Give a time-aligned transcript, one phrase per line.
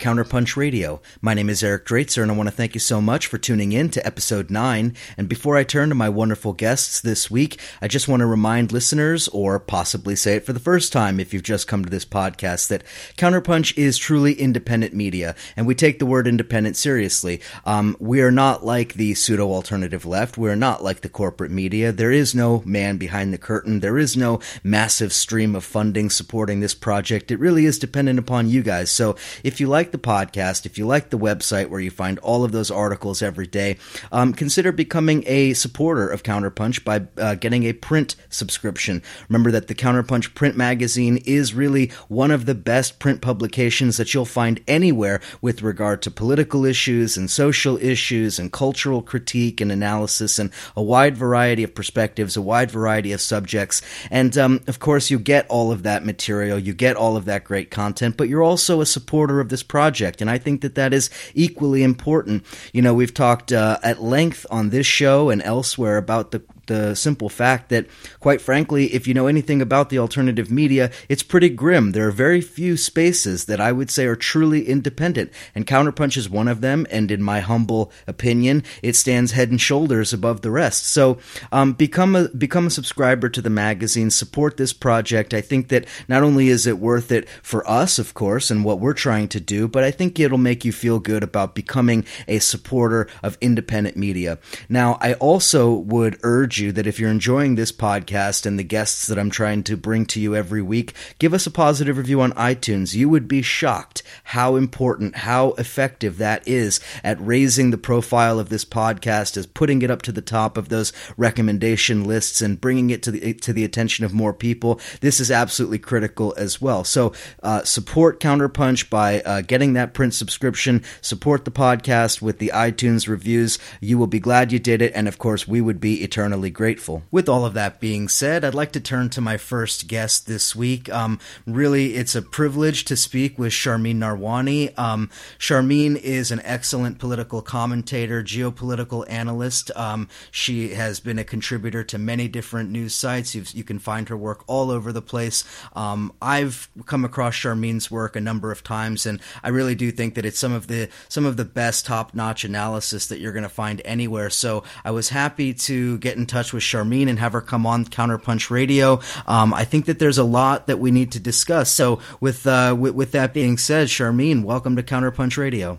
[0.00, 1.00] Counterpunch Radio.
[1.20, 3.72] My name is Eric Draitser, and I want to thank you so much for tuning
[3.72, 4.96] in to episode 9.
[5.18, 8.72] And before I turn to my wonderful guests this week, I just want to remind
[8.72, 12.06] listeners, or possibly say it for the first time if you've just come to this
[12.06, 12.82] podcast, that
[13.18, 17.42] Counterpunch is truly independent media, and we take the word independent seriously.
[17.66, 20.38] Um, we are not like the pseudo alternative left.
[20.38, 21.92] We are not like the corporate media.
[21.92, 23.80] There is no man behind the curtain.
[23.80, 27.30] There is no massive stream of funding supporting this project.
[27.30, 28.90] It really is dependent upon you guys.
[28.90, 32.44] So if you like the podcast, if you like the website where you find all
[32.44, 33.76] of those articles every day,
[34.12, 39.02] um, consider becoming a supporter of Counterpunch by uh, getting a print subscription.
[39.28, 44.14] Remember that the Counterpunch print magazine is really one of the best print publications that
[44.14, 49.72] you'll find anywhere with regard to political issues and social issues and cultural critique and
[49.72, 53.82] analysis and a wide variety of perspectives, a wide variety of subjects.
[54.10, 57.44] And um, of course, you get all of that material, you get all of that
[57.44, 59.79] great content, but you're also a supporter of this project.
[60.20, 62.44] And I think that that is equally important.
[62.72, 66.94] You know, we've talked uh, at length on this show and elsewhere about the the
[66.94, 67.86] simple fact that,
[68.20, 71.90] quite frankly, if you know anything about the alternative media, it's pretty grim.
[71.90, 76.30] There are very few spaces that I would say are truly independent, and Counterpunch is
[76.30, 76.86] one of them.
[76.88, 80.86] And in my humble opinion, it stands head and shoulders above the rest.
[80.86, 81.18] So,
[81.50, 84.10] um, become a become a subscriber to the magazine.
[84.10, 85.34] Support this project.
[85.34, 88.78] I think that not only is it worth it for us, of course, and what
[88.78, 92.38] we're trying to do, but I think it'll make you feel good about becoming a
[92.38, 94.38] supporter of independent media.
[94.68, 99.06] Now, I also would urge you that if you're enjoying this podcast and the guests
[99.06, 102.32] that I'm trying to bring to you every week, give us a positive review on
[102.32, 102.94] iTunes.
[102.94, 108.48] You would be shocked how important, how effective that is at raising the profile of
[108.48, 112.90] this podcast, as putting it up to the top of those recommendation lists and bringing
[112.90, 114.80] it to the to the attention of more people.
[115.00, 116.84] This is absolutely critical as well.
[116.84, 120.82] So uh, support Counterpunch by uh, getting that print subscription.
[121.00, 123.58] Support the podcast with the iTunes reviews.
[123.80, 127.02] You will be glad you did it, and of course, we would be eternally grateful.
[127.10, 130.54] With all of that being said, I'd like to turn to my first guest this
[130.54, 130.88] week.
[130.90, 134.78] Um, really, it's a privilege to speak with Sharmine Narwani.
[134.78, 139.70] Um, Sharmeen is an excellent political commentator, geopolitical analyst.
[139.76, 143.34] Um, she has been a contributor to many different news sites.
[143.34, 145.44] You've, you can find her work all over the place.
[145.74, 150.14] Um, I've come across Sharmine's work a number of times, and I really do think
[150.14, 153.42] that it's some of the some of the best top notch analysis that you're going
[153.42, 154.30] to find anywhere.
[154.30, 157.84] So I was happy to get in touch with Sharmine and have her come on
[157.84, 159.00] Counterpunch Radio.
[159.26, 161.70] Um, I think that there's a lot that we need to discuss.
[161.70, 165.78] So with, uh, with with that being said, Sharmine, welcome to Counterpunch Radio.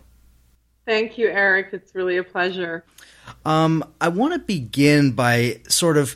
[0.85, 1.69] Thank you, Eric.
[1.71, 2.83] It's really a pleasure.
[3.45, 6.15] Um, I want to begin by sort of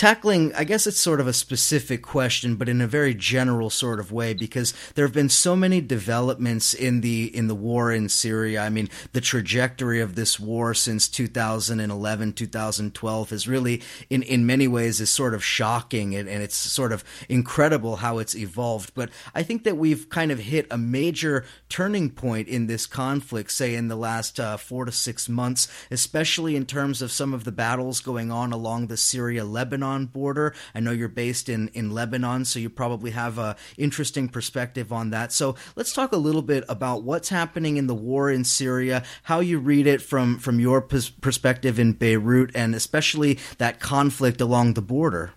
[0.00, 4.00] tackling i guess it's sort of a specific question but in a very general sort
[4.00, 8.08] of way because there have been so many developments in the in the war in
[8.08, 8.62] syria.
[8.62, 14.66] I mean the trajectory of this war since 2011 2012 is really in in many
[14.66, 18.92] ways is sort of shocking and, and it's sort of incredible how it's evolved.
[18.94, 23.52] But i think that we've kind of hit a major turning point in this conflict
[23.52, 27.44] say in the last uh, four to six months especially in terms of some of
[27.44, 30.54] the battles going on along the syria lebanon Lebanon border.
[30.74, 35.10] I know you're based in, in Lebanon, so you probably have a interesting perspective on
[35.10, 35.32] that.
[35.32, 39.40] So let's talk a little bit about what's happening in the war in Syria, how
[39.40, 44.82] you read it from, from your perspective in Beirut, and especially that conflict along the
[44.82, 45.32] border.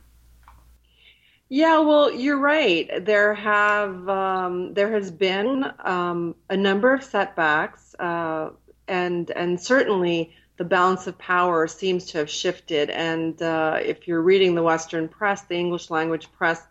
[1.50, 3.06] Yeah, well, you're right.
[3.06, 8.50] There have um, there has been um, a number of setbacks, uh,
[8.88, 12.90] and and certainly the balance of power seems to have shifted.
[12.90, 16.66] And uh, if you're reading the Western press, the English language press,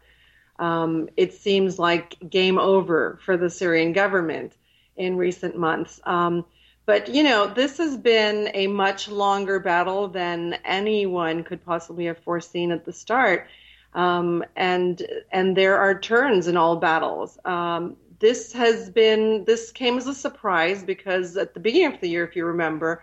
[0.58, 4.56] um, it seems like game over for the Syrian government
[4.96, 6.00] in recent months.
[6.04, 6.46] Um,
[6.86, 12.18] but you know, this has been a much longer battle than anyone could possibly have
[12.20, 13.46] foreseen at the start.
[13.92, 17.38] Um, and and there are turns in all battles.
[17.44, 22.08] Um, this has been this came as a surprise because at the beginning of the
[22.08, 23.02] year, if you remember,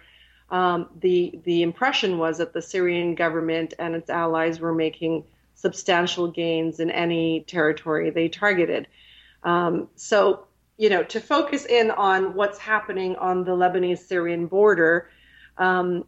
[0.52, 5.24] um, the the impression was that the Syrian government and its allies were making
[5.56, 8.88] substantial gains in any territory they targeted.
[9.44, 10.48] Um, so,
[10.78, 15.10] you know, to focus in on what's happening on the Lebanese-Syrian border,
[15.58, 16.06] um,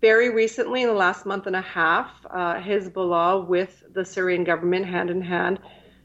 [0.00, 4.86] very recently, in the last month and a half, uh, Hezbollah with the Syrian government
[4.86, 5.60] hand in hand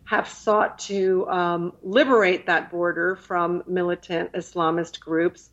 [0.05, 5.49] have sought to um, liberate that border from militant Islamist groups,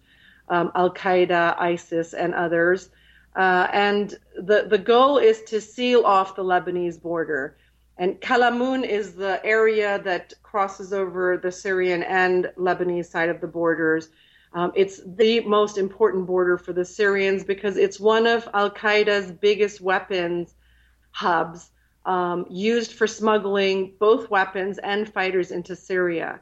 [0.50, 2.90] um, Al Qaeda, ISIS, and others.
[3.36, 7.56] Uh, and the, the goal is to seal off the Lebanese border.
[7.96, 13.46] And Kalamoun is the area that crosses over the Syrian and Lebanese side of the
[13.46, 14.08] borders.
[14.52, 19.30] Um, it's the most important border for the Syrians because it's one of Al Qaeda's
[19.30, 20.54] biggest weapons
[21.12, 21.70] hubs
[22.04, 26.40] um, used for smuggling both weapons and fighters into Syria.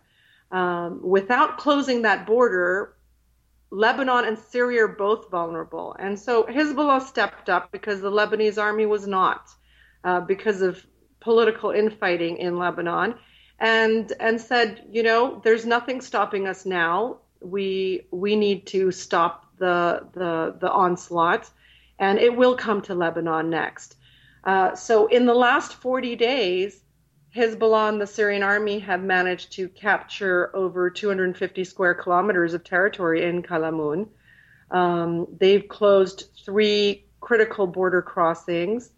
[0.50, 2.94] Um, without closing that border,
[3.70, 5.94] Lebanon and Syria are both vulnerable.
[5.98, 9.48] And so Hezbollah stepped up because the Lebanese army was not,
[10.04, 10.84] uh, because of
[11.20, 13.14] political infighting in Lebanon,
[13.58, 17.18] and and said, you know, there's nothing stopping us now.
[17.40, 21.50] We we need to stop the the the onslaught,
[21.98, 23.96] and it will come to Lebanon next.
[24.44, 26.80] Uh, so in the last 40 days,
[27.38, 33.24] Hezbollah and the Syrian army have managed to capture over 250 square kilometers of territory
[33.24, 34.08] in Kalamoun.
[34.70, 38.90] Um, they've closed three critical border crossings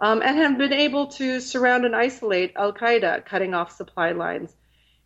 [0.00, 4.54] um, and have been able to surround and isolate Al Qaeda, cutting off supply lines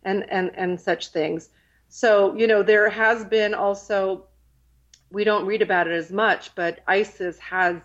[0.03, 1.49] and, and, and such things.
[1.89, 4.25] So, you know, there has been also,
[5.11, 7.77] we don't read about it as much, but ISIS has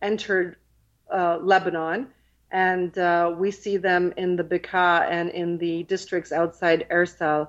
[0.00, 0.56] entered
[1.12, 2.08] uh, Lebanon,
[2.52, 7.48] and uh, we see them in the Bekaa and in the districts outside Ersal,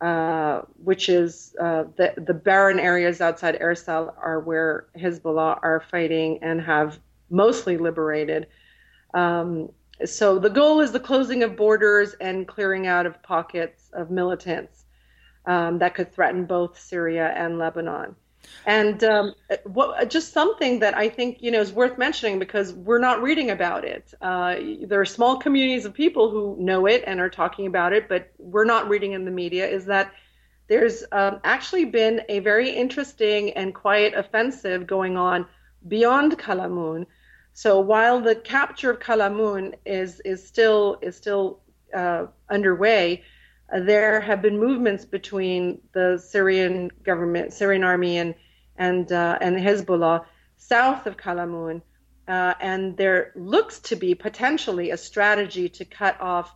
[0.00, 6.38] uh, which is uh, the the barren areas outside Ersal are where Hezbollah are fighting
[6.42, 8.46] and have mostly liberated.
[9.14, 9.70] Um,
[10.04, 14.84] so the goal is the closing of borders and clearing out of pockets of militants
[15.46, 18.14] um, that could threaten both Syria and Lebanon.
[18.64, 19.34] And um,
[19.64, 23.50] what, just something that I think you know is worth mentioning because we're not reading
[23.50, 24.12] about it.
[24.20, 28.08] Uh, there are small communities of people who know it and are talking about it,
[28.08, 29.66] but we're not reading in the media.
[29.68, 30.12] Is that
[30.68, 35.46] there's um, actually been a very interesting and quiet offensive going on
[35.86, 37.06] beyond Kalamun.
[37.52, 41.60] So while the capture of Kalamun is is still is still
[41.94, 43.22] uh, underway,
[43.72, 48.34] there have been movements between the Syrian government, Syrian army, and
[48.76, 50.24] and uh, and Hezbollah
[50.56, 51.82] south of Kalamoun,
[52.28, 56.54] uh, and there looks to be potentially a strategy to cut off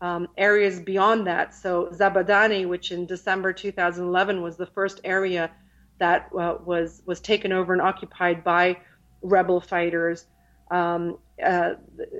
[0.00, 1.54] um, areas beyond that.
[1.54, 5.50] So Zabadani, which in December 2011 was the first area
[5.98, 8.78] that uh, was was taken over and occupied by
[9.22, 10.26] rebel fighters.
[10.70, 11.72] Um, uh,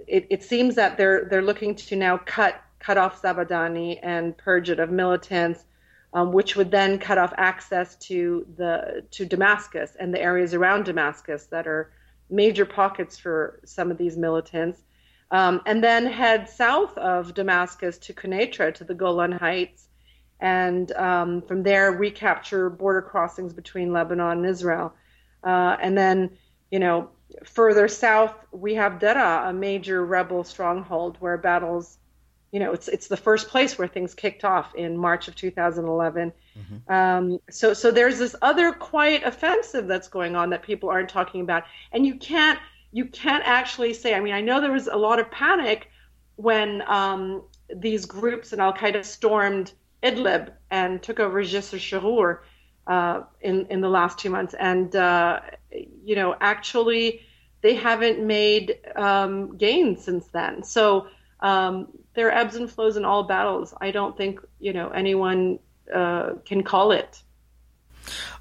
[0.08, 4.70] it, it, seems that they're they're looking to now cut cut off Zabadani and purge
[4.70, 5.64] it of militants,
[6.12, 10.84] um, which would then cut off access to the to Damascus and the areas around
[10.84, 11.92] Damascus that are
[12.28, 14.82] major pockets for some of these militants,
[15.30, 19.86] um, and then head south of Damascus to Quneitra to the Golan Heights,
[20.40, 24.92] and um, from there recapture border crossings between Lebanon and Israel,
[25.44, 26.30] uh, and then
[26.70, 27.10] you know
[27.44, 31.98] further south we have Dera, a major rebel stronghold where battles
[32.52, 36.32] you know, it's it's the first place where things kicked off in March of 2011.
[36.58, 36.92] Mm-hmm.
[36.92, 41.42] Um, so so there's this other quiet offensive that's going on that people aren't talking
[41.42, 42.58] about, and you can't
[42.92, 44.14] you can't actually say.
[44.14, 45.90] I mean, I know there was a lot of panic
[46.36, 47.42] when um,
[47.74, 52.38] these groups and Al Qaeda stormed Idlib and took over Jisr Shughur
[52.88, 55.40] uh, in in the last two months, and uh,
[56.04, 57.22] you know, actually,
[57.60, 60.64] they haven't made um, gains since then.
[60.64, 61.06] So
[61.38, 61.88] um,
[62.20, 63.72] there are ebbs and flows in all battles.
[63.80, 65.58] I don't think you know anyone
[65.92, 67.22] uh, can call it.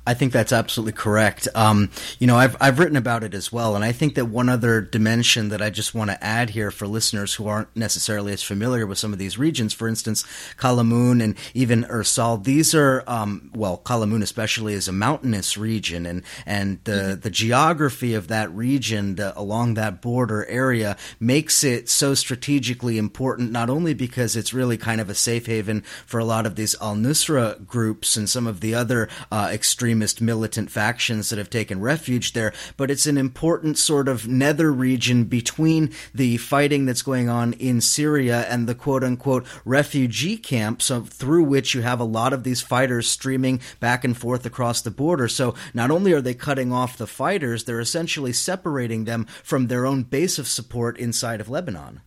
[0.09, 1.47] I think that's absolutely correct.
[1.53, 4.49] Um, you know, I've I've written about it as well, and I think that one
[4.49, 8.41] other dimension that I just want to add here for listeners who aren't necessarily as
[8.41, 10.23] familiar with some of these regions, for instance,
[10.57, 16.23] Kalamoun and even Ursal, these are um, well, Kalamoun especially is a mountainous region, and
[16.43, 17.19] and the mm-hmm.
[17.19, 23.51] the geography of that region the, along that border area makes it so strategically important.
[23.51, 26.75] Not only because it's really kind of a safe haven for a lot of these
[26.81, 31.49] Al Nusra groups and some of the other uh, extreme extremist militant factions that have
[31.49, 37.01] taken refuge there, but it's an important sort of nether region between the fighting that's
[37.01, 42.05] going on in Syria and the quote unquote refugee camps through which you have a
[42.05, 45.27] lot of these fighters streaming back and forth across the border.
[45.27, 49.85] So not only are they cutting off the fighters, they're essentially separating them from their
[49.85, 52.01] own base of support inside of Lebanon.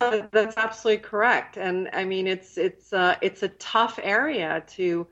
[0.00, 5.08] Uh, that's absolutely correct, and I mean it's it's uh, it's a tough area to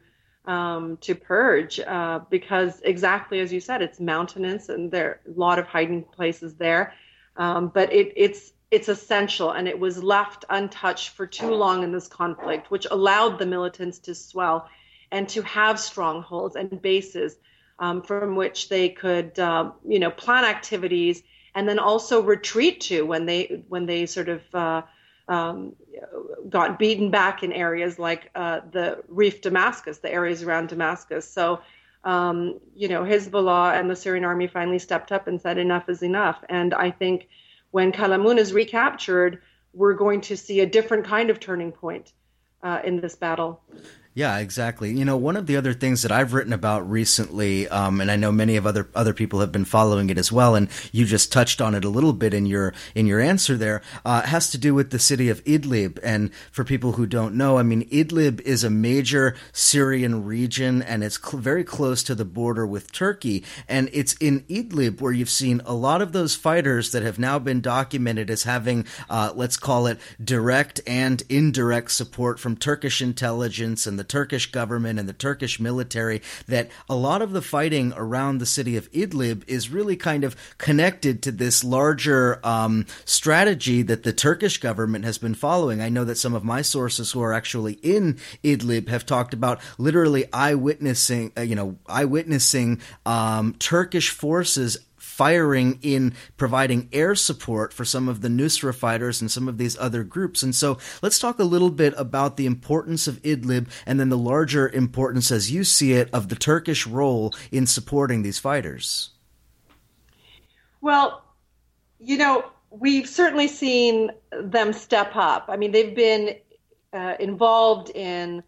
[0.46, 5.38] um, to purge uh, because exactly as you said, it's mountainous and there are a
[5.38, 6.94] lot of hiding places there.
[7.36, 11.92] Um, but it, it's it's essential, and it was left untouched for too long in
[11.92, 14.68] this conflict, which allowed the militants to swell
[15.12, 17.36] and to have strongholds and bases
[17.78, 21.22] um, from which they could, uh, you know, plan activities
[21.54, 24.82] and then also retreat to when they when they sort of uh,
[25.28, 25.74] um,
[26.48, 31.28] got beaten back in areas like uh, the Reef Damascus, the areas around Damascus.
[31.28, 31.60] So,
[32.04, 36.02] um, you know, Hezbollah and the Syrian army finally stepped up and said enough is
[36.02, 36.42] enough.
[36.48, 37.28] And I think
[37.70, 39.40] when Kalamoun is recaptured,
[39.72, 42.12] we're going to see a different kind of turning point
[42.62, 43.60] uh, in this battle.
[44.16, 44.92] Yeah, exactly.
[44.92, 48.16] You know, one of the other things that I've written about recently, um, and I
[48.16, 51.30] know many of other other people have been following it as well, and you just
[51.30, 54.58] touched on it a little bit in your in your answer there, uh, has to
[54.58, 55.98] do with the city of Idlib.
[56.02, 61.04] And for people who don't know, I mean, Idlib is a major Syrian region, and
[61.04, 63.44] it's cl- very close to the border with Turkey.
[63.68, 67.38] And it's in Idlib where you've seen a lot of those fighters that have now
[67.38, 73.86] been documented as having, uh, let's call it, direct and indirect support from Turkish intelligence
[73.86, 78.38] and the Turkish government and the Turkish military that a lot of the fighting around
[78.38, 84.02] the city of Idlib is really kind of connected to this larger um, strategy that
[84.02, 85.80] the Turkish government has been following.
[85.80, 89.60] I know that some of my sources who are actually in Idlib have talked about
[89.78, 94.78] literally eyewitnessing, uh, you know, eyewitnessing um, Turkish forces
[95.16, 99.74] firing in providing air support for some of the Nusra fighters and some of these
[99.78, 100.42] other groups.
[100.42, 104.18] And so let's talk a little bit about the importance of Idlib and then the
[104.18, 109.12] larger importance, as you see it, of the Turkish role in supporting these fighters.
[110.82, 111.24] Well,
[111.98, 115.46] you know, we've certainly seen them step up.
[115.48, 116.36] I mean, they've been
[116.92, 118.42] uh, involved in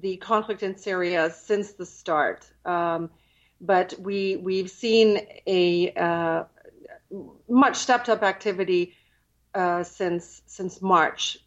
[0.00, 2.50] the conflict in Syria since the start.
[2.64, 3.10] Um,
[3.66, 6.44] but we we've seen a uh,
[7.48, 8.94] much stepped up activity
[9.54, 11.38] uh, since since March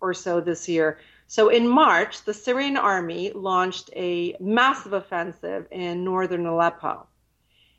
[0.00, 0.98] or so this year.
[1.26, 7.06] So in March, the Syrian army launched a massive offensive in northern Aleppo,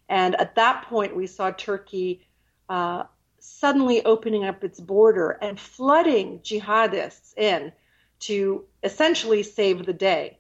[0.08, 2.28] and at that point, we saw Turkey
[2.68, 3.04] uh,
[3.40, 7.72] suddenly opening up its border and flooding jihadists in
[8.20, 10.39] to essentially save the day.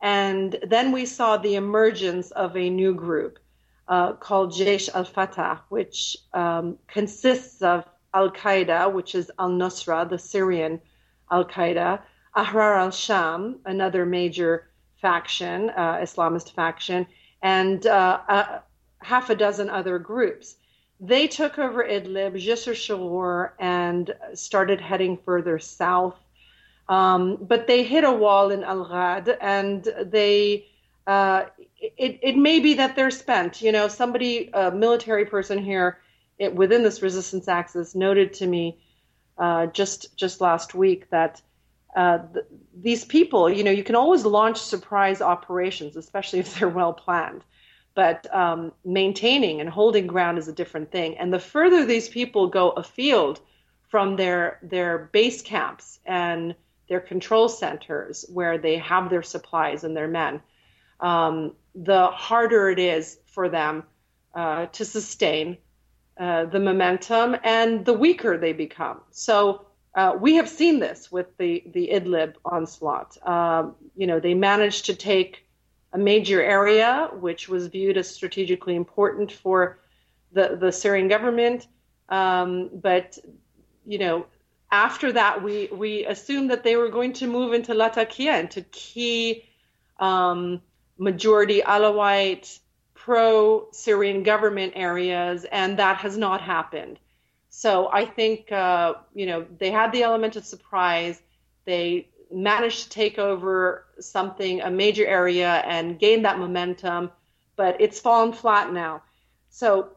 [0.00, 3.38] And then we saw the emergence of a new group
[3.88, 10.08] uh, called Jaish al Fatah, which um, consists of Al Qaeda, which is al Nusra,
[10.08, 10.80] the Syrian
[11.30, 12.00] Al Qaeda,
[12.36, 14.68] Ahrar al Sham, another major
[15.00, 17.06] faction, uh, Islamist faction,
[17.42, 18.60] and uh,
[19.00, 20.56] half a dozen other groups.
[21.00, 26.16] They took over Idlib, Jisr Shughur, and started heading further south
[26.88, 30.66] um, but they hit a wall in Al Ghab and they,
[31.06, 31.44] uh,
[31.78, 33.60] it, it may be that they're spent.
[33.60, 35.98] You know, somebody, a military person here
[36.38, 38.78] it, within this resistance axis noted to me
[39.36, 41.42] uh, just, just last week that
[41.94, 42.46] uh, th-
[42.80, 47.44] these people, you know, you can always launch surprise operations, especially if they're well planned.
[47.94, 51.18] But um, maintaining and holding ground is a different thing.
[51.18, 53.40] And the further these people go afield
[53.88, 56.54] from their their base camps and
[56.88, 60.40] their control centers where they have their supplies and their men,
[61.00, 63.84] um, the harder it is for them
[64.34, 65.58] uh, to sustain
[66.18, 69.00] uh, the momentum and the weaker they become.
[69.10, 73.16] So uh, we have seen this with the, the Idlib onslaught.
[73.26, 75.46] Um, you know, they managed to take
[75.92, 79.78] a major area which was viewed as strategically important for
[80.32, 81.66] the, the Syrian government.
[82.08, 83.18] Um, but,
[83.86, 84.26] you know,
[84.70, 89.44] after that, we we assumed that they were going to move into Latakia, into key
[89.98, 90.60] um,
[90.98, 92.58] majority Alawite
[92.94, 96.98] pro-Syrian government areas, and that has not happened.
[97.48, 101.20] So I think uh, you know they had the element of surprise.
[101.64, 107.10] They managed to take over something, a major area, and gain that momentum,
[107.56, 109.02] but it's fallen flat now.
[109.48, 109.90] So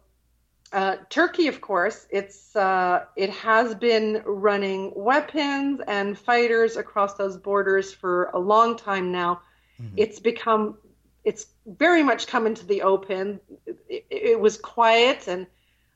[0.74, 7.36] uh, Turkey, of course, it's uh, it has been running weapons and fighters across those
[7.36, 9.42] borders for a long time now.
[9.82, 9.96] Mm-hmm.
[9.98, 10.78] It's become
[11.26, 13.42] it's very much come into the open.
[13.90, 15.46] It, it was quiet, and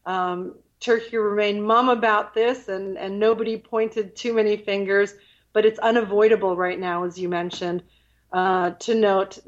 [0.06, 5.14] um, Turkey remained mum about this, and and nobody pointed too many fingers.
[5.54, 7.82] But it's unavoidable right now, as you mentioned,
[8.34, 9.40] uh, to note,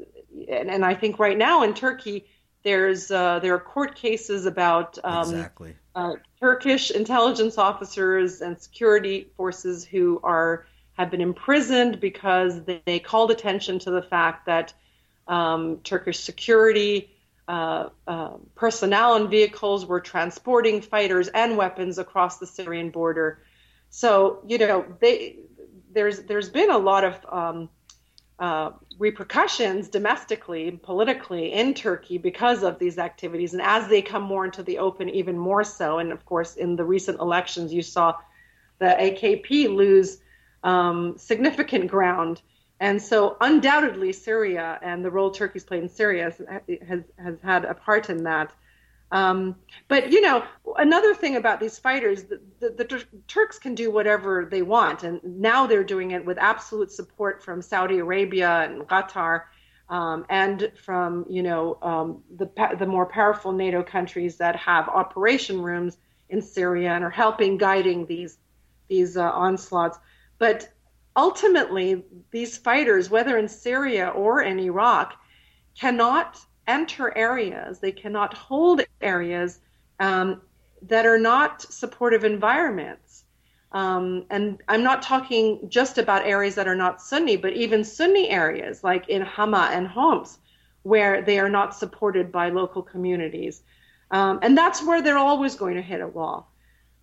[0.48, 2.24] and, and I think right now in Turkey
[2.64, 5.76] there's uh, there are court cases about um, exactly.
[5.94, 12.98] uh, Turkish intelligence officers and security forces who are have been imprisoned because they, they
[12.98, 14.74] called attention to the fact that
[15.28, 17.10] um, Turkish security
[17.46, 23.42] uh, uh personnel and vehicles were transporting fighters and weapons across the Syrian border.
[23.90, 25.36] So you know, they
[25.92, 27.68] there's there's been a lot of um,
[28.38, 34.44] uh, repercussions domestically, politically in Turkey because of these activities, and as they come more
[34.44, 35.98] into the open, even more so.
[35.98, 38.14] And of course, in the recent elections, you saw
[38.78, 40.18] the AKP lose
[40.64, 42.42] um, significant ground.
[42.80, 46.42] And so, undoubtedly, Syria and the role Turkey's played in Syria has,
[46.86, 48.52] has, has had a part in that.
[49.10, 49.56] Um,
[49.88, 50.44] but you know,
[50.76, 55.20] another thing about these fighters, the, the, the, Turks can do whatever they want, and
[55.24, 59.44] now they're doing it with absolute support from Saudi Arabia and Qatar,
[59.88, 65.62] um, and from you know um, the the more powerful NATO countries that have operation
[65.62, 65.96] rooms
[66.28, 68.36] in Syria and are helping guiding these
[68.88, 69.98] these uh, onslaughts.
[70.38, 70.68] But
[71.16, 75.14] ultimately, these fighters, whether in Syria or in Iraq,
[75.78, 76.38] cannot
[76.68, 79.58] enter areas, they cannot hold areas
[79.98, 80.40] um,
[80.82, 83.24] that are not supportive environments.
[83.72, 88.28] Um, and I'm not talking just about areas that are not Sunni, but even Sunni
[88.30, 90.38] areas like in Hama and Homs,
[90.84, 93.62] where they are not supported by local communities.
[94.10, 96.50] Um, and that's where they're always going to hit a wall.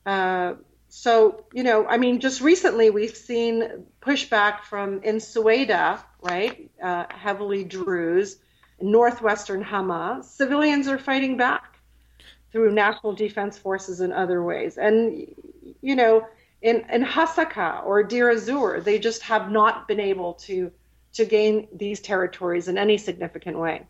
[0.06, 0.54] Uh,
[0.90, 7.06] so, you know, I mean, just recently we've seen pushback from in Sueda, right, uh,
[7.10, 8.38] heavily Druze,
[8.82, 11.80] northwestern Hamas, civilians are fighting back
[12.52, 14.78] through national defense forces and other ways.
[14.78, 15.28] And,
[15.82, 16.26] you know,
[16.62, 20.72] in, in Hasaka or Deir ez-Zor, they just have not been able to
[21.14, 23.86] to gain these territories in any significant way.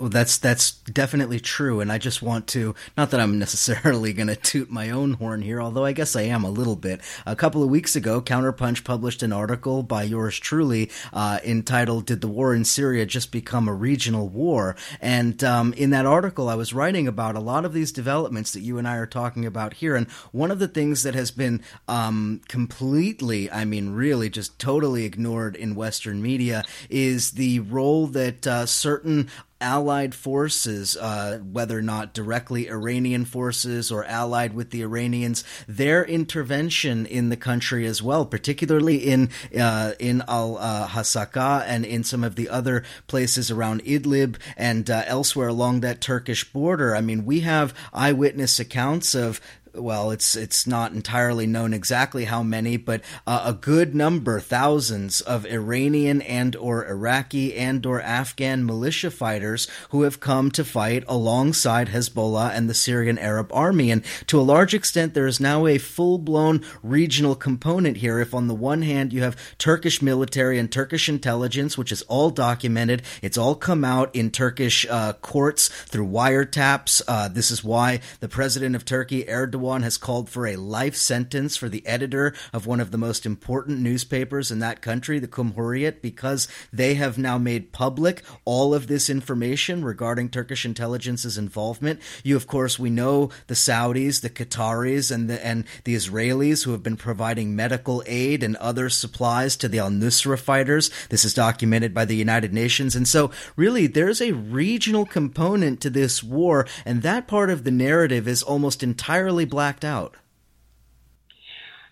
[0.00, 4.28] Well, that's that's definitely true, and I just want to not that I'm necessarily going
[4.28, 7.02] to toot my own horn here, although I guess I am a little bit.
[7.26, 12.22] A couple of weeks ago, Counterpunch published an article by yours truly uh, entitled "Did
[12.22, 16.54] the War in Syria Just Become a Regional War?" And um, in that article, I
[16.54, 19.74] was writing about a lot of these developments that you and I are talking about
[19.74, 24.58] here, and one of the things that has been um, completely, I mean, really, just
[24.58, 29.28] totally ignored in Western media is the role that uh, certain
[29.60, 37.06] allied forces, uh, whether not directly Iranian forces or allied with the Iranians, their intervention
[37.06, 42.24] in the country as well, particularly in uh, in Al uh, Hasaka and in some
[42.24, 46.96] of the other places around Idlib and uh, elsewhere along that Turkish border.
[46.96, 49.40] I mean, we have eyewitness accounts of
[49.74, 55.20] well, it's it's not entirely known exactly how many, but uh, a good number, thousands
[55.20, 61.04] of Iranian and or Iraqi and or Afghan militia fighters who have come to fight
[61.06, 65.66] alongside Hezbollah and the Syrian Arab Army, and to a large extent, there is now
[65.66, 68.18] a full blown regional component here.
[68.18, 72.30] If on the one hand you have Turkish military and Turkish intelligence, which is all
[72.30, 77.02] documented, it's all come out in Turkish uh, courts through wiretaps.
[77.06, 80.96] Uh, this is why the president of Turkey, Erdogan Erdogan has called for a life
[80.96, 85.28] sentence for the editor of one of the most important newspapers in that country, the
[85.28, 92.00] Cumhuriyet, because they have now made public all of this information regarding Turkish intelligence's involvement.
[92.24, 96.72] You, of course, we know the Saudis, the Qataris, and the and the Israelis who
[96.72, 100.90] have been providing medical aid and other supplies to the Al Nusra fighters.
[101.08, 105.90] This is documented by the United Nations, and so really there's a regional component to
[105.90, 110.16] this war, and that part of the narrative is almost entirely blacked out.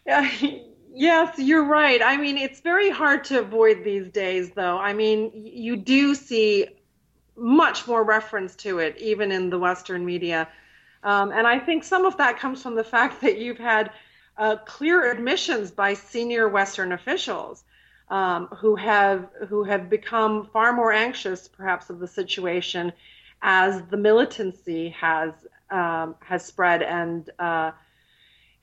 [0.07, 0.31] Yeah,
[0.95, 2.01] yes, you're right.
[2.03, 4.79] I mean, it's very hard to avoid these days, though.
[4.79, 6.67] I mean, you do see
[7.37, 10.49] much more reference to it, even in the Western media.
[11.05, 13.93] Um, and I think some of that comes from the fact that you've had
[14.37, 17.65] uh, clear admissions by senior Western officials
[18.11, 22.93] um, who have who have become far more anxious, perhaps, of the situation
[23.43, 25.33] as the militancy has
[25.71, 27.73] um, has spread and uh,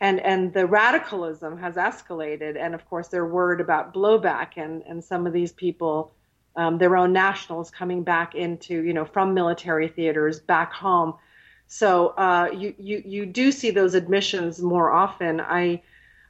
[0.02, 2.58] and and the radicalism has escalated.
[2.58, 6.13] And of course, they're worried about blowback and and some of these people,
[6.56, 11.15] um, their own nationals, coming back into you know from military theaters back home.
[11.68, 15.41] So uh, you you you do see those admissions more often.
[15.41, 15.82] I.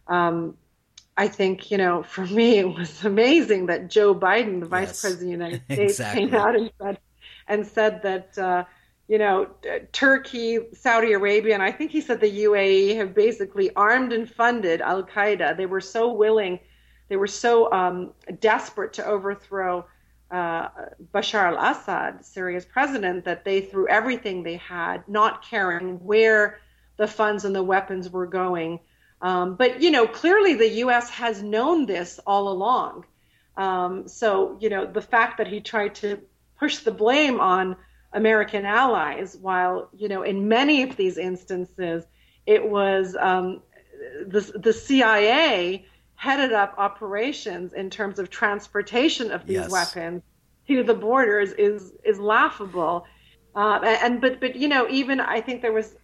[0.07, 0.55] Um,
[1.17, 5.21] I think, you know, for me, it was amazing that Joe Biden, the vice president
[5.21, 6.25] of the United States, exactly.
[6.25, 6.99] came out and said,
[7.47, 8.65] and said that, uh,
[9.07, 9.47] you know,
[9.91, 14.81] Turkey, Saudi Arabia, and I think he said the UAE have basically armed and funded
[14.81, 15.55] Al Qaeda.
[15.55, 16.59] They were so willing,
[17.07, 19.85] they were so um, desperate to overthrow
[20.31, 20.69] uh,
[21.13, 26.59] Bashar al Assad, Syria's president, that they threw everything they had, not caring where
[26.97, 28.79] the funds and the weapons were going.
[29.21, 31.09] Um, but, you know, clearly the U.S.
[31.11, 33.05] has known this all along.
[33.55, 36.19] Um, so, you know, the fact that he tried to
[36.59, 37.75] push the blame on
[38.15, 42.05] American allies, while, you know, in many of these instances,
[42.47, 43.61] it was um,
[44.27, 49.67] the the CIA headed up operations in terms of transportation of these Yes.
[49.67, 50.23] weapons
[50.67, 53.05] to the borders is is laughable.
[53.55, 55.95] Uh, and but but you know even I think there was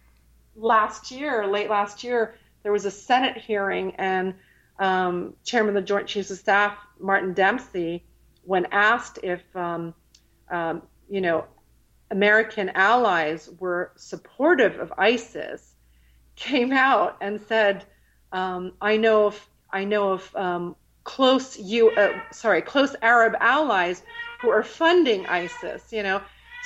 [0.54, 4.34] last year, late last year, there was a Senate hearing, and
[4.78, 8.04] um, Chairman of the Joint Chiefs of Staff Martin Dempsey,
[8.42, 9.94] when asked if um,
[10.50, 11.46] um, you know
[12.12, 15.74] American allies were supportive of ISIS,
[16.36, 17.84] came out and said,
[18.32, 24.02] um, "I know of I know of um, close you uh, sorry close Arab allies
[24.40, 26.20] who are funding ISIS." You know,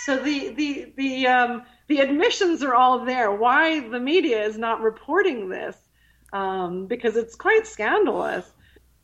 [0.05, 3.31] so the the the um, the admissions are all there.
[3.31, 5.77] Why the media is not reporting this?
[6.33, 8.51] Um, because it's quite scandalous.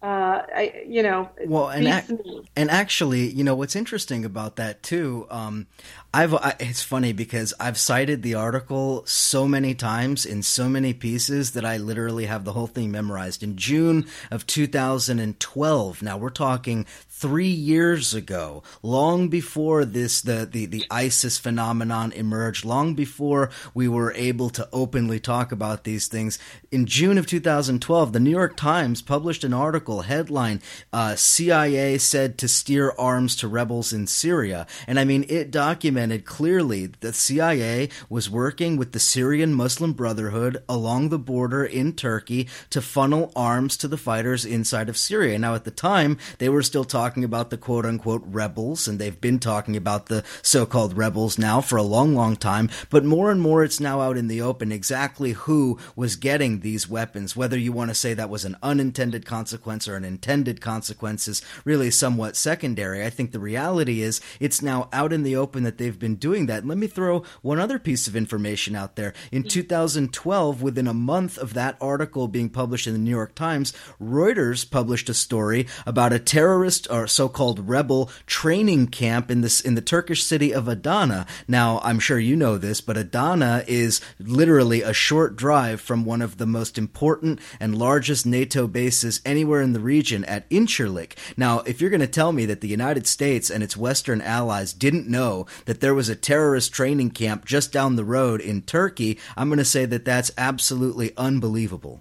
[0.02, 2.18] Uh, I, you know, Well, and ac-
[2.56, 5.28] and actually, you know what's interesting about that too.
[5.30, 5.68] Um,
[6.12, 10.92] I've I, it's funny because I've cited the article so many times in so many
[10.92, 13.44] pieces that I literally have the whole thing memorized.
[13.44, 16.84] In June of 2012, now we're talking
[17.22, 23.86] three years ago, long before this the the the ISIS phenomenon emerged, long before we
[23.86, 26.36] were able to openly talk about these things.
[26.72, 30.60] In June of 2012, the New York Times published an article headline
[30.92, 34.66] uh, CIA said to steer arms to rebels in Syria.
[34.88, 40.60] And I mean, it documented clearly that CIA was working with the Syrian Muslim Brotherhood
[40.68, 45.38] along the border in Turkey to funnel arms to the fighters inside of Syria.
[45.38, 49.20] Now, at the time, they were still talking about the quote unquote rebels, and they've
[49.20, 52.70] been talking about the so called rebels now for a long, long time.
[52.88, 56.88] But more and more, it's now out in the open exactly who was getting these
[56.88, 57.36] weapons.
[57.36, 61.42] Whether you want to say that was an unintended consequence or an intended consequence is
[61.64, 63.04] really somewhat secondary.
[63.04, 66.46] I think the reality is it's now out in the open that they've been doing
[66.46, 66.60] that.
[66.60, 69.12] And let me throw one other piece of information out there.
[69.30, 69.48] In mm-hmm.
[69.48, 74.68] 2012, within a month of that article being published in the New York Times, Reuters
[74.68, 79.80] published a story about a terrorist or so-called rebel training camp in this in the
[79.80, 81.26] Turkish city of Adana.
[81.46, 86.22] Now, I'm sure you know this, but Adana is literally a short drive from one
[86.22, 91.16] of the most important and largest NATO bases anywhere in the region at Incirlik.
[91.36, 94.72] Now, if you're going to tell me that the United States and its Western allies
[94.72, 99.18] didn't know that there was a terrorist training camp just down the road in Turkey,
[99.36, 102.00] I'm going to say that that's absolutely unbelievable.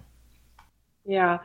[1.04, 1.38] Yeah.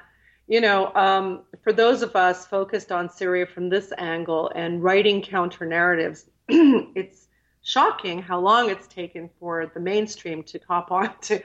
[0.48, 5.22] You know, um, for those of us focused on Syria from this angle and writing
[5.22, 7.28] counter narratives, it's
[7.64, 11.44] shocking how long it's taken for the mainstream to cop on to,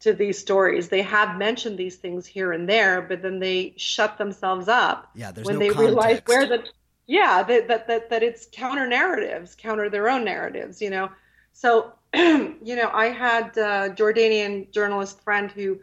[0.00, 0.88] to these stories.
[0.88, 5.30] They have mentioned these things here and there, but then they shut themselves up Yeah,
[5.30, 6.64] there's when no they realize where the
[7.06, 10.80] yeah that, that that that it's counter narratives, counter their own narratives.
[10.80, 11.10] You know,
[11.52, 15.80] so you know, I had a Jordanian journalist friend who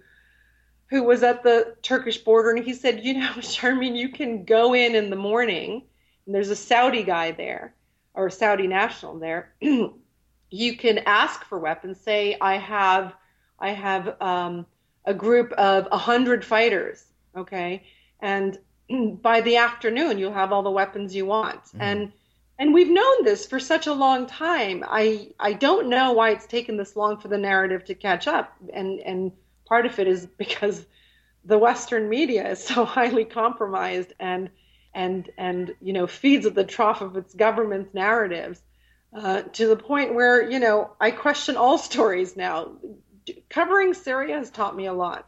[0.88, 4.74] who was at the Turkish border, and he said, you know, Sharmine, you can go
[4.74, 5.84] in in the morning,
[6.26, 7.74] and there's a Saudi guy there,
[8.14, 9.54] or a Saudi national there.
[9.62, 12.00] you can ask for weapons.
[12.00, 13.14] Say, I have,
[13.60, 14.66] I have um,
[15.06, 17.84] a group of a hundred fighters, okay,
[18.20, 18.58] and
[19.22, 22.12] by the afternoon you'll have all the weapons you want, and
[22.58, 24.84] and we've known this for such a long time.
[24.88, 28.56] I I don't know why it's taken this long for the narrative to catch up,
[28.74, 29.32] and and
[29.66, 30.86] part of it is because
[31.44, 34.50] the Western media is so highly compromised and
[34.94, 38.62] and and you know feeds at the trough of its government's narratives
[39.16, 42.72] uh, to the point where you know I question all stories now.
[43.50, 45.28] Covering Syria has taught me a lot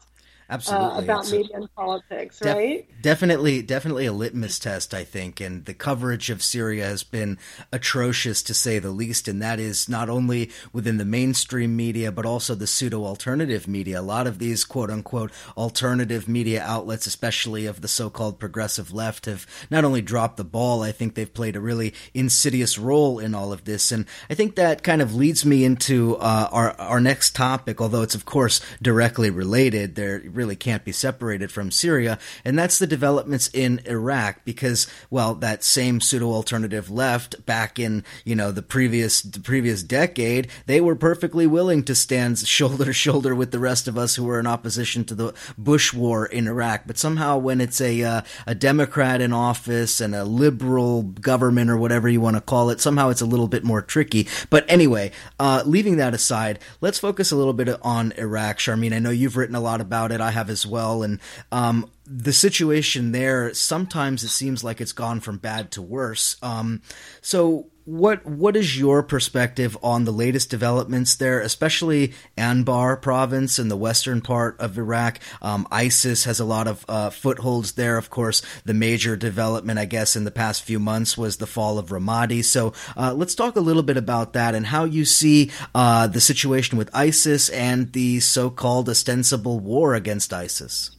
[0.49, 0.87] Absolutely.
[0.87, 2.87] uh, about It's a- media and politics, Def- right?
[3.01, 7.37] Definitely, definitely a litmus test, I think, and the coverage of Syria has been
[7.71, 12.25] atrocious to say the least, and that is not only within the mainstream media, but
[12.25, 13.99] also the pseudo alternative media.
[13.99, 18.93] A lot of these quote unquote alternative media outlets, especially of the so called progressive
[18.93, 23.19] left, have not only dropped the ball, I think they've played a really insidious role
[23.19, 26.71] in all of this, and I think that kind of leads me into uh, our,
[26.79, 29.95] our next topic, although it's of course directly related.
[29.95, 35.35] There really can't be separated from Syria, and that's the developments in Iraq because, well,
[35.35, 40.79] that same pseudo alternative left back in, you know, the previous the previous decade, they
[40.79, 44.39] were perfectly willing to stand shoulder to shoulder with the rest of us who were
[44.39, 46.83] in opposition to the Bush war in Iraq.
[46.85, 51.77] But somehow when it's a uh, a Democrat in office and a liberal government or
[51.77, 54.27] whatever you want to call it, somehow it's a little bit more tricky.
[54.49, 58.59] But anyway, uh, leaving that aside, let's focus a little bit on Iraq.
[58.59, 60.21] Sharmine, I know you've written a lot about it.
[60.27, 61.03] I have as well.
[61.03, 61.19] And
[61.51, 66.35] um, the situation there sometimes it seems like it's gone from bad to worse.
[66.41, 66.81] Um,
[67.21, 73.69] so what what is your perspective on the latest developments there, especially Anbar province in
[73.69, 75.21] the western part of Iraq?
[75.41, 77.97] Um, ISIS has a lot of uh, footholds there.
[77.97, 81.79] Of course, the major development, I guess, in the past few months was the fall
[81.79, 82.43] of Ramadi.
[82.43, 86.19] So uh, let's talk a little bit about that and how you see uh, the
[86.19, 90.91] situation with ISIS and the so-called ostensible war against ISIS.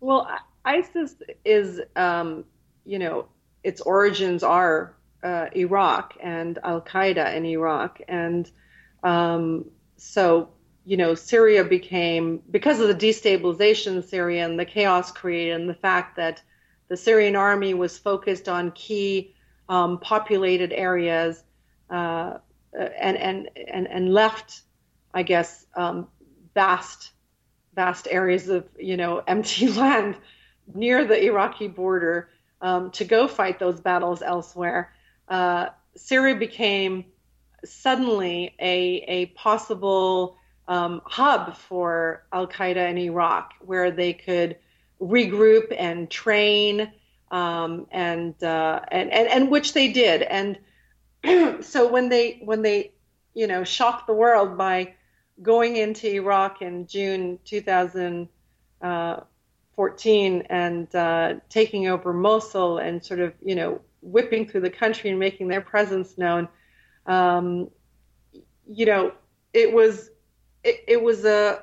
[0.00, 0.28] Well,
[0.64, 2.46] ISIS is, um,
[2.84, 3.28] you know,
[3.62, 8.50] its origins are uh, Iraq and Al Qaeda in Iraq, and
[9.02, 10.50] um, so
[10.84, 15.68] you know Syria became because of the destabilization in Syria and the chaos created, and
[15.68, 16.42] the fact that
[16.88, 19.34] the Syrian army was focused on key
[19.68, 21.44] um, populated areas
[21.90, 22.38] uh,
[22.72, 24.62] and, and and and left,
[25.12, 26.08] I guess, um,
[26.54, 27.12] vast
[27.74, 30.16] vast areas of you know empty land
[30.74, 32.30] near the Iraqi border
[32.62, 34.92] um, to go fight those battles elsewhere
[35.30, 37.06] uh, Syria became
[37.64, 40.36] suddenly a, a possible
[40.68, 44.56] um, hub for Al Qaeda in Iraq, where they could
[45.00, 46.92] regroup and train,
[47.30, 50.22] um, and, uh, and and and which they did.
[50.22, 50.58] And
[51.64, 52.92] so when they when they
[53.34, 54.94] you know shocked the world by
[55.42, 63.54] going into Iraq in June 2014 and uh, taking over Mosul and sort of you
[63.54, 66.48] know whipping through the country and making their presence known.
[67.06, 67.70] Um,
[68.66, 69.12] you know,
[69.52, 70.10] it was
[70.62, 71.62] it, it was a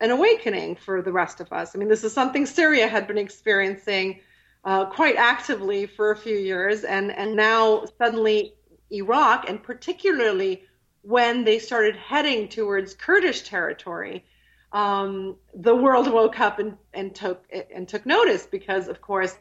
[0.00, 1.74] an awakening for the rest of us.
[1.74, 4.20] I mean, this is something Syria had been experiencing
[4.64, 8.54] uh, quite actively for a few years, and and now suddenly
[8.90, 10.64] Iraq, and particularly
[11.02, 14.24] when they started heading towards Kurdish territory,
[14.72, 19.36] um, the world woke up and, and took and took notice because, of course,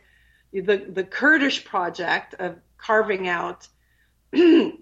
[0.53, 3.67] the, the Kurdish project of carving out
[4.33, 4.77] an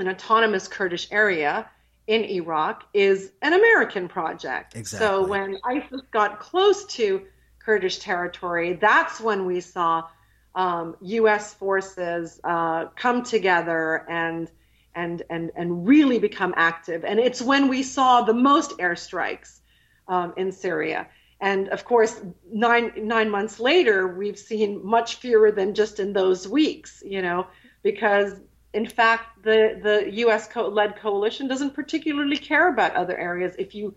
[0.00, 1.68] autonomous Kurdish area
[2.06, 4.76] in Iraq is an American project.
[4.76, 5.06] Exactly.
[5.06, 7.22] So when ISIS got close to
[7.58, 10.08] Kurdish territory, that's when we saw
[10.54, 11.54] um, U.S.
[11.54, 14.50] forces uh, come together and
[14.94, 17.04] and and and really become active.
[17.04, 19.60] And it's when we saw the most airstrikes
[20.08, 21.06] um, in Syria.
[21.42, 26.46] And of course, nine nine months later, we've seen much fewer than just in those
[26.46, 27.02] weeks.
[27.04, 27.48] You know,
[27.82, 28.40] because
[28.72, 30.48] in fact, the the U.S.
[30.54, 33.56] led coalition doesn't particularly care about other areas.
[33.58, 33.96] If you,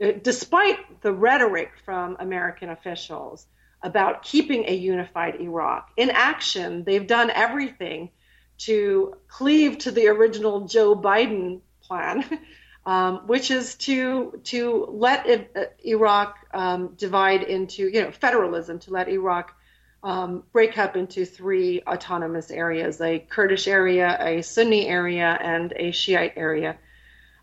[0.00, 3.44] uh, despite the rhetoric from American officials
[3.82, 8.10] about keeping a unified Iraq, in action, they've done everything
[8.56, 12.24] to cleave to the original Joe Biden plan.
[12.86, 18.90] um, which is to to let uh, Iraq um, divide into you know federalism, to
[18.90, 19.54] let Iraq
[20.02, 25.92] um, break up into three autonomous areas: a Kurdish area, a Sunni area, and a
[25.92, 26.76] Shiite area.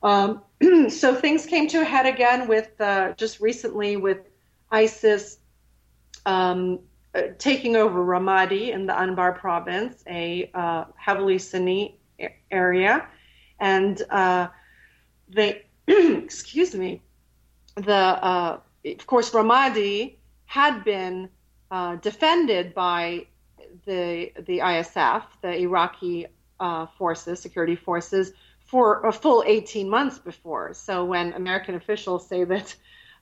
[0.03, 0.41] Um,
[0.89, 4.19] so things came to a head again with uh, just recently with
[4.71, 5.37] ISIS
[6.25, 6.79] um,
[7.13, 11.99] uh, taking over Ramadi in the Anbar province, a uh, heavily Sunni
[12.49, 13.07] area,
[13.59, 14.47] and uh,
[15.33, 17.01] they, excuse me,
[17.75, 20.15] the uh, of course Ramadi
[20.45, 21.29] had been
[21.69, 23.27] uh, defended by
[23.85, 26.27] the the ISF, the Iraqi
[26.59, 28.33] uh, forces, security forces,
[28.65, 30.73] for a full 18 months before.
[30.73, 32.75] So when American officials say that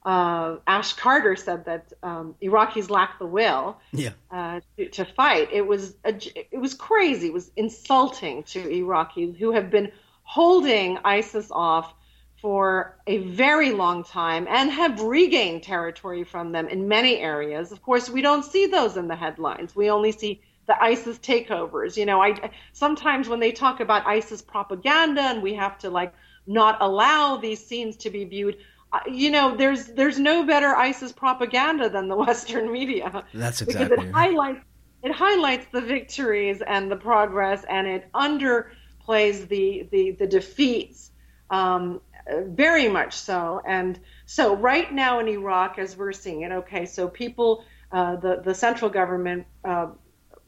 [0.05, 4.11] uh, Ash Carter said that um, Iraqis lack the will yeah.
[4.31, 5.49] uh, to, to, fight.
[5.51, 6.13] It was a,
[6.51, 7.27] it was crazy.
[7.27, 9.91] It was insulting to Iraqis who have been
[10.23, 11.93] holding ISIS off
[12.41, 17.71] for a very long time and have regained territory from them in many areas.
[17.71, 19.75] Of course, we don't see those in the headlines.
[19.75, 21.97] We only see the ISIS takeovers.
[21.97, 26.13] You know, I sometimes when they talk about ISIS propaganda and we have to like
[26.47, 28.57] not allow these scenes to be viewed,
[28.93, 33.23] uh, you know, there's there's no better ISIS propaganda than the Western media.
[33.33, 34.63] That's exactly because it highlights
[35.01, 41.11] it highlights the victories and the progress, and it underplays the the the defeats.
[41.49, 42.01] Um,
[42.45, 43.61] very much so.
[43.65, 48.41] And so, right now in Iraq, as we're seeing it, okay, so people, uh, the
[48.43, 49.87] the central government uh,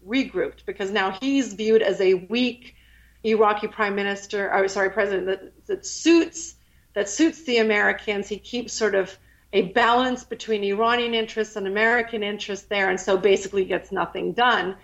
[0.07, 2.75] regrouped because now he's viewed as a weak
[3.23, 6.55] Iraqi prime minister, or sorry, president that, that suits
[6.93, 8.27] that suits the Americans.
[8.27, 9.17] He keeps sort of
[9.53, 14.75] a balance between Iranian interests and American interests there, and so basically gets nothing done.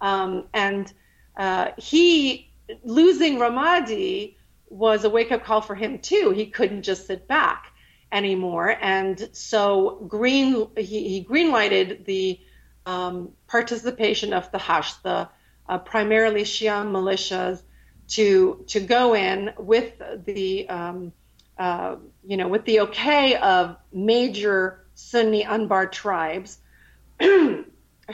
[0.00, 0.92] Um, and
[1.36, 2.50] uh, he
[2.84, 4.35] losing Ramadi
[4.68, 6.30] was a wake up call for him too.
[6.30, 7.72] He couldn't just sit back.
[8.12, 8.76] anymore.
[8.80, 12.40] And so green he, he greenlighted the
[12.84, 15.28] um, participation of the Hashd, the
[15.68, 17.60] uh, primarily Shia militias,
[18.08, 21.12] to to go in with the um,
[21.58, 26.58] uh, you know with the okay of major Sunni Anbar tribes.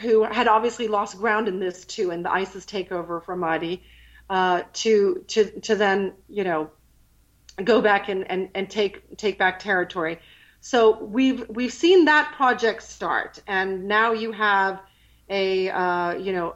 [0.01, 3.81] who had obviously lost ground in this too, in the ISIS takeover of Ramadi,
[4.33, 6.71] uh, to to to then you know
[7.63, 10.19] go back and, and, and take take back territory.
[10.63, 14.81] So we've we've seen that project start, and now you have
[15.29, 16.55] a uh, you know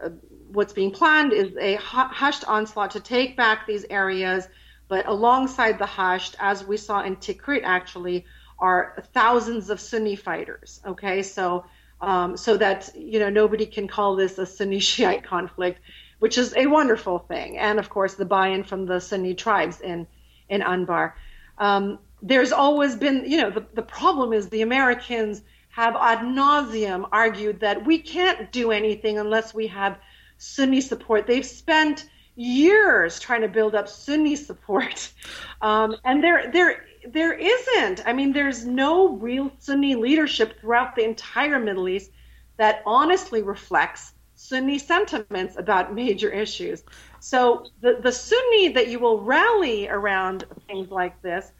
[0.00, 0.10] a,
[0.52, 4.46] what's being planned is a Hashd onslaught to take back these areas,
[4.86, 8.24] but alongside the Hashd, as we saw in Tikrit, actually
[8.60, 10.80] are thousands of Sunni fighters.
[10.86, 11.64] Okay, so
[12.00, 15.80] um, so that you know nobody can call this a Sunni Shiite conflict
[16.18, 17.58] which is a wonderful thing.
[17.58, 20.06] And of course, the buy-in from the Sunni tribes in
[20.48, 21.12] in Anbar.
[21.58, 27.06] Um, there's always been, you know, the, the problem is the Americans have ad nauseum
[27.12, 29.98] argued that we can't do anything unless we have
[30.38, 31.26] Sunni support.
[31.26, 35.12] They've spent years trying to build up Sunni support,
[35.60, 38.06] um, and there there there isn't.
[38.06, 42.10] I mean, there's no real Sunni leadership throughout the entire Middle East
[42.56, 44.12] that honestly reflects
[44.48, 46.84] Sunni sentiments about major issues.
[47.20, 51.50] So the, the Sunni that you will rally around things like this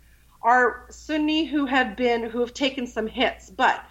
[0.43, 3.51] are Sunni who have been who have taken some hits.
[3.51, 3.85] But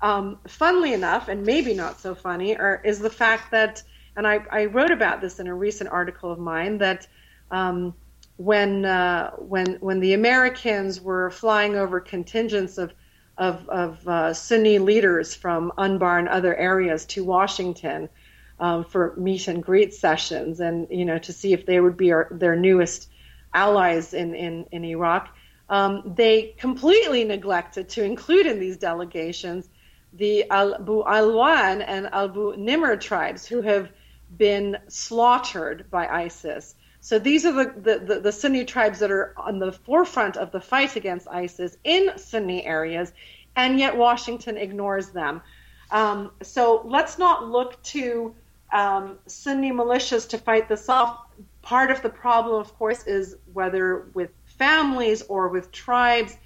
[0.00, 3.82] um, funnily enough, and maybe not so funny, or, is the fact that,
[4.16, 7.06] and I, I, wrote about this in a recent article of mine that.
[7.50, 7.94] Um,
[8.38, 12.92] when uh, when when the Americans were flying over contingents of
[13.38, 18.08] of, of uh, Sunni leaders from Anbar and other areas to Washington,
[18.58, 22.12] um, for meet and greet sessions and you know to see if they would be
[22.12, 23.08] our, their newest
[23.52, 25.34] allies in in, in Iraq.
[25.68, 29.68] Um, they completely neglected to include in these delegations
[30.12, 33.90] the Abu Alwan and Abu Nimr tribes who have
[34.36, 36.74] been slaughtered by ISIS.
[37.00, 40.50] So these are the, the, the, the, Sunni tribes that are on the forefront of
[40.50, 43.12] the fight against ISIS in Sunni areas,
[43.54, 45.42] and yet Washington ignores them.
[45.90, 48.34] Um, so let's not look to
[48.76, 51.18] um, Sunni militias to fight this off.
[51.62, 56.36] Part of the problem, of course, is whether with families or with tribes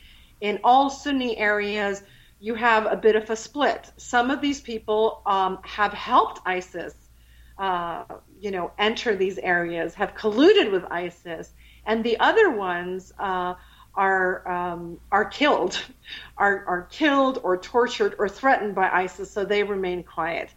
[0.40, 2.04] in all Sunni areas,
[2.38, 3.90] you have a bit of a split.
[3.96, 6.94] Some of these people um, have helped ISIS,
[7.58, 8.04] uh,
[8.40, 11.52] you know, enter these areas, have colluded with ISIS,
[11.84, 13.54] and the other ones uh,
[13.94, 15.82] are um, are killed,
[16.38, 20.48] are are killed or tortured or threatened by ISIS, so they remain quiet.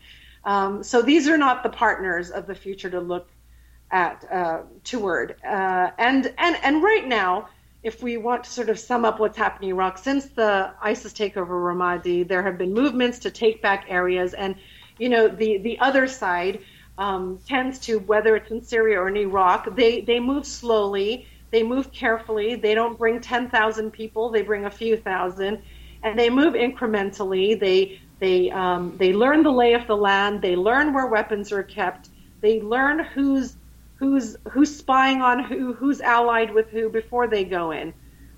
[0.45, 3.29] Um, so these are not the partners of the future to look
[3.91, 5.36] at uh, toward.
[5.43, 7.49] Uh, and and and right now,
[7.84, 11.13] if we want to sort of sum up what's happening in Iraq since the ISIS
[11.13, 14.56] takeover of Ramadi, there have been movements to take back areas, and
[14.97, 16.60] you know the the other side
[16.97, 21.63] um, tends to whether it's in Syria or in Iraq, they they move slowly, they
[21.63, 25.62] move carefully, they don't bring ten thousand people, they bring a few thousand,
[26.03, 27.60] and they move incrementally.
[27.60, 30.41] They they um, they learn the lay of the land.
[30.41, 32.09] They learn where weapons are kept.
[32.41, 33.57] They learn who's
[33.95, 37.93] who's who's spying on who, who's allied with who before they go in,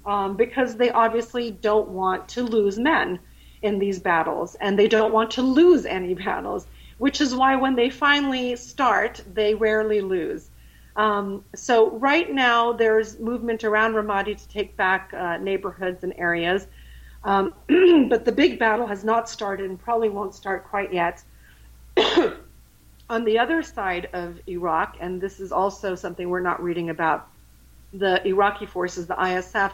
[0.05, 3.19] um, because they obviously don't want to lose men
[3.61, 6.65] in these battles, and they don't want to lose any battles.
[6.97, 10.49] Which is why when they finally start, they rarely lose.
[10.95, 16.67] Um, so right now, there's movement around Ramadi to take back uh, neighborhoods and areas.
[17.26, 17.53] Um,
[18.09, 21.23] but the big battle has not started and probably won't start quite yet.
[23.09, 27.28] On the other side of Iraq, and this is also something we're not reading about,
[27.93, 29.71] the Iraqi forces, the ISF,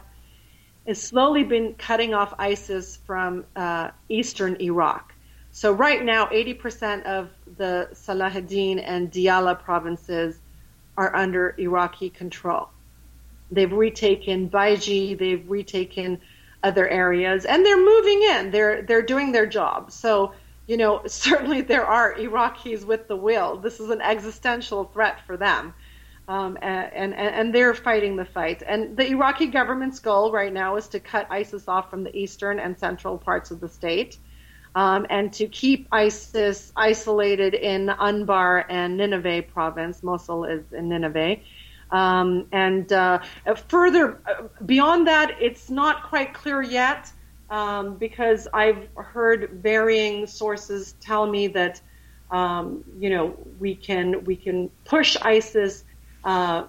[0.87, 5.13] has slowly been cutting off ISIS from uh, eastern Iraq.
[5.51, 10.39] So right now, 80% of the Salahuddin and Diyala provinces
[10.97, 12.69] are under Iraqi control.
[13.51, 16.21] They've retaken Baiji, they've retaken
[16.63, 18.51] other areas, and they're moving in.
[18.51, 19.91] They're they're doing their job.
[19.91, 20.33] So
[20.67, 23.57] you know, certainly there are Iraqis with the will.
[23.57, 25.73] This is an existential threat for them.
[26.27, 28.63] Um, and, and, and they're fighting the fight.
[28.65, 32.57] And the Iraqi government's goal right now is to cut ISIS off from the eastern
[32.57, 34.17] and central parts of the state,
[34.73, 40.03] um, and to keep ISIS isolated in Anbar and Nineveh province.
[40.03, 41.37] Mosul is in Nineveh,
[41.91, 43.19] um, and uh,
[43.67, 47.11] further uh, beyond that, it's not quite clear yet
[47.49, 51.81] um, because I've heard varying sources tell me that
[52.31, 55.83] um, you know we can we can push ISIS
[56.23, 56.65] uh,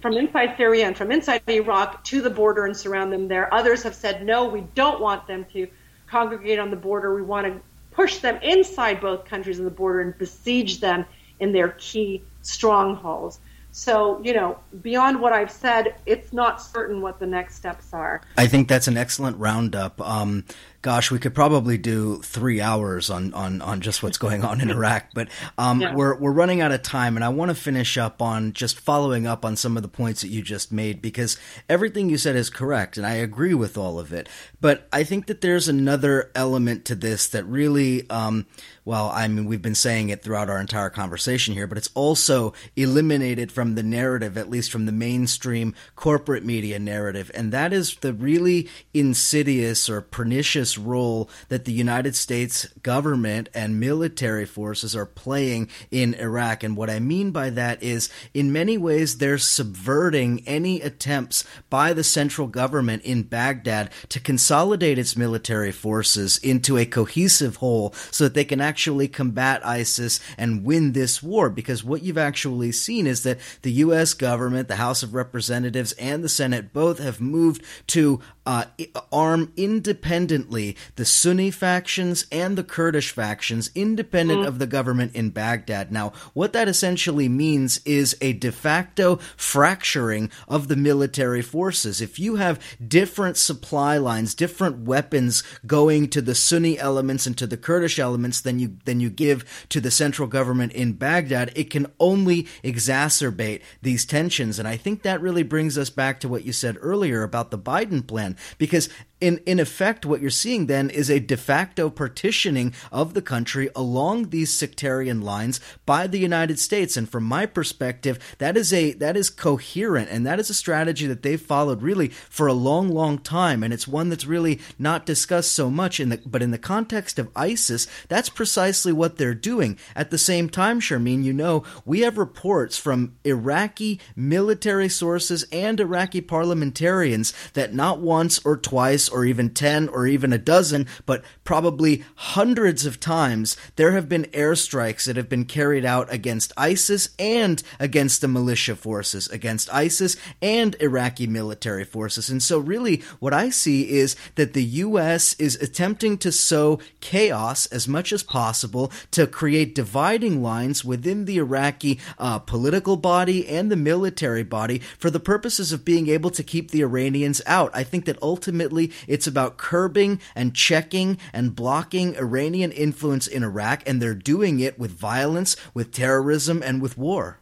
[0.00, 3.52] from inside Syria and from inside Iraq to the border and surround them there.
[3.52, 5.66] Others have said, no, we don't want them to
[6.06, 7.14] congregate on the border.
[7.14, 7.60] We want to
[7.92, 11.06] push them inside both countries of the border and besiege them
[11.40, 13.40] in their key strongholds.
[13.76, 18.22] So, you know, beyond what I've said, it's not certain what the next steps are.
[18.38, 20.00] I think that's an excellent roundup.
[20.00, 20.44] Um,
[20.80, 24.70] gosh, we could probably do three hours on, on, on just what's going on in
[24.70, 25.92] Iraq, but um, yeah.
[25.92, 29.26] we're we're running out of time, and I want to finish up on just following
[29.26, 31.36] up on some of the points that you just made because
[31.68, 34.28] everything you said is correct, and I agree with all of it.
[34.64, 38.46] But I think that there's another element to this that really, um,
[38.86, 42.54] well, I mean, we've been saying it throughout our entire conversation here, but it's also
[42.74, 47.96] eliminated from the narrative, at least from the mainstream corporate media narrative, and that is
[47.96, 55.04] the really insidious or pernicious role that the United States government and military forces are
[55.04, 56.62] playing in Iraq.
[56.62, 61.92] And what I mean by that is, in many ways, they're subverting any attempts by
[61.92, 68.24] the central government in Baghdad to consolidate its military forces into a cohesive whole so
[68.24, 71.50] that they can actually combat ISIS and win this war.
[71.50, 74.14] Because what you've actually seen is that the U.S.
[74.14, 78.64] government, the House of Representatives, and the Senate both have moved to uh,
[79.12, 84.46] arm independently the Sunni factions and the Kurdish factions, independent mm.
[84.46, 85.90] of the government in Baghdad.
[85.90, 92.00] Now, what that essentially means is a de facto fracturing of the military forces.
[92.00, 97.46] If you have different supply lines, different weapons going to the Sunni elements and to
[97.46, 101.70] the Kurdish elements than you than you give to the central government in Baghdad, it
[101.70, 104.58] can only exacerbate these tensions.
[104.58, 107.58] And I think that really brings us back to what you said earlier about the
[107.58, 108.88] Biden plan because
[109.24, 113.70] in in effect what you're seeing then is a de facto partitioning of the country
[113.74, 116.94] along these sectarian lines by the United States.
[116.94, 121.06] And from my perspective that is a that is coherent and that is a strategy
[121.06, 123.62] that they've followed really for a long long time.
[123.62, 127.18] And it's one that's really not discussed so much in the but in the context
[127.18, 129.78] of ISIS that's precisely what they're doing.
[129.96, 135.80] At the same time Sharmine you know we have reports from Iraqi military sources and
[135.80, 141.24] Iraqi parliamentarians that not once or twice or even 10 or even a dozen, but
[141.44, 147.10] probably hundreds of times, there have been airstrikes that have been carried out against ISIS
[147.18, 152.28] and against the militia forces, against ISIS and Iraqi military forces.
[152.28, 155.34] And so, really, what I see is that the U.S.
[155.34, 161.38] is attempting to sow chaos as much as possible to create dividing lines within the
[161.38, 166.42] Iraqi uh, political body and the military body for the purposes of being able to
[166.42, 167.70] keep the Iranians out.
[167.74, 173.82] I think that ultimately it's about curbing and checking and blocking Iranian influence in Iraq,
[173.86, 177.40] and they're doing it with violence, with terrorism, and with war.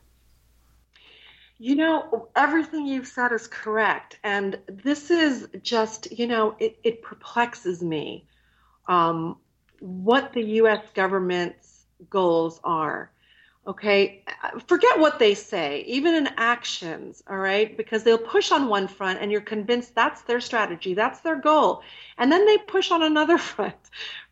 [1.58, 4.18] You know, everything you've said is correct.
[4.24, 8.26] And this is just, you know, it, it perplexes me
[8.88, 9.36] um,
[9.78, 10.80] what the U.S.
[10.92, 13.11] government's goals are.
[13.64, 14.24] Okay,
[14.66, 19.20] forget what they say, even in actions, all right, because they'll push on one front
[19.20, 21.82] and you're convinced that's their strategy, that's their goal.
[22.18, 23.76] And then they push on another front,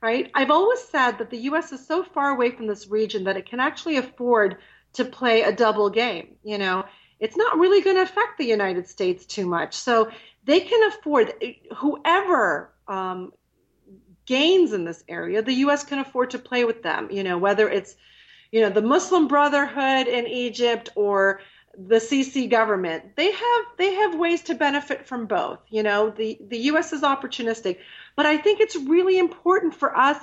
[0.01, 0.29] right?
[0.35, 3.47] I've always said that the US is so far away from this region that it
[3.49, 4.57] can actually afford
[4.95, 6.35] to play a double game.
[6.43, 6.85] You know,
[7.21, 9.75] it's not really going to affect the United States too much.
[9.75, 10.11] So
[10.43, 11.35] they can afford,
[11.77, 13.33] whoever um,
[14.27, 17.69] gains in this area, the US can afford to play with them, you know, whether
[17.69, 17.95] it's
[18.51, 21.41] you know the Muslim Brotherhood in Egypt or
[21.77, 26.39] the Sisi government they have they have ways to benefit from both you know the
[26.49, 27.79] the US is opportunistic.
[28.17, 30.19] But I think it's really important for us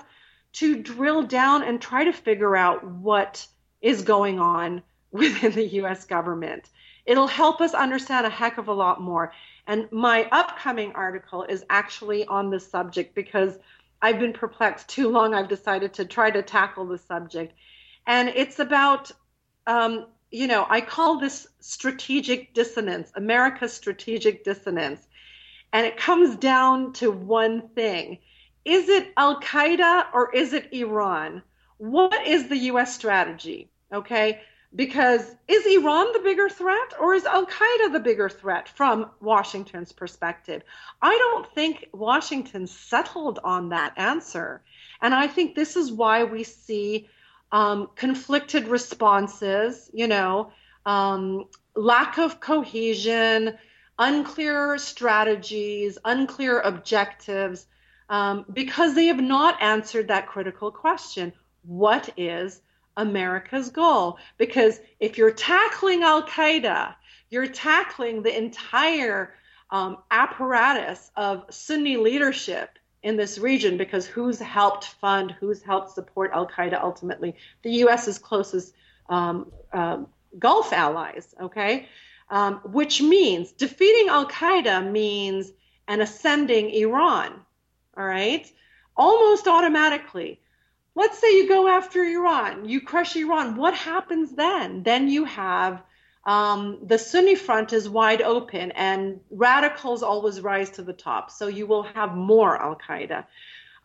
[0.54, 3.46] to drill down and try to figure out what
[3.82, 6.70] is going on within the US government.
[7.06, 9.32] It'll help us understand a heck of a lot more.
[9.66, 13.58] And my upcoming article is actually on this subject because
[14.02, 15.34] I've been perplexed too long.
[15.34, 17.54] I've decided to try to tackle the subject
[18.08, 19.12] and it's about
[19.68, 25.08] um, you know i call this strategic dissonance america's strategic dissonance.
[25.74, 28.20] And it comes down to one thing.
[28.64, 31.44] Is it al qaeda or is it iran?
[31.78, 33.70] What is the us strategy?
[33.94, 34.42] Okay?
[34.76, 39.92] Because is iran the bigger threat or is al qaeda the bigger threat from washington's
[39.92, 40.64] perspective?
[41.02, 44.64] I don't think washington settled on that answer.
[45.02, 47.10] And i think this is why we see
[47.52, 50.52] um, conflicted responses, you know,
[50.86, 51.46] um,
[51.76, 53.58] lack of cohesion,
[54.00, 57.66] unclear strategies, unclear objectives,
[58.10, 61.34] um, because they have not answered that critical question
[61.64, 62.62] what is
[62.96, 64.18] America's goal.
[64.38, 66.96] Because if you're tackling Al Qaeda,
[67.30, 69.34] you're tackling the entire
[69.70, 76.32] um, apparatus of Sunni leadership in this region because who's helped fund, who's helped support
[76.34, 77.36] Al Qaeda ultimately?
[77.62, 78.74] The U.S.'s closest
[79.10, 80.00] um, uh,
[80.38, 81.88] Gulf allies, okay?
[82.30, 85.52] Um, which means defeating Al Qaeda means
[85.88, 87.34] an ascending Iran,
[87.96, 88.52] all right?
[88.96, 90.42] Almost automatically.
[90.96, 93.56] Let's say you go after Iran, you crush Iran.
[93.56, 94.84] What happens then?
[94.84, 95.84] Then you have
[96.28, 101.32] um, the Sunni front is wide open, and radicals always rise to the top.
[101.32, 103.26] So you will have more Al Qaeda.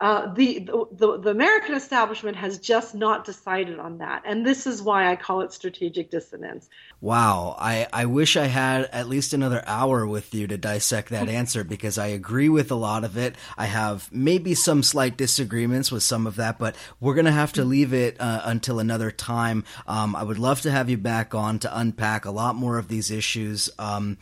[0.02, 0.58] Uh, the,
[0.90, 5.14] the, the American establishment has just not decided on that, and this is why I
[5.14, 6.68] call it strategic dissonance.
[7.00, 11.28] Wow, I, I wish I had at least another hour with you to dissect that
[11.40, 13.36] answer because I agree with a lot of it.
[13.56, 17.52] I have maybe some slight disagreements with some of that, but we're going to have
[17.52, 19.62] to leave it uh, until another time.
[19.86, 22.88] Um, I would love to have you back on to unpack a lot more of
[22.88, 23.70] these issues.
[23.78, 24.18] Um,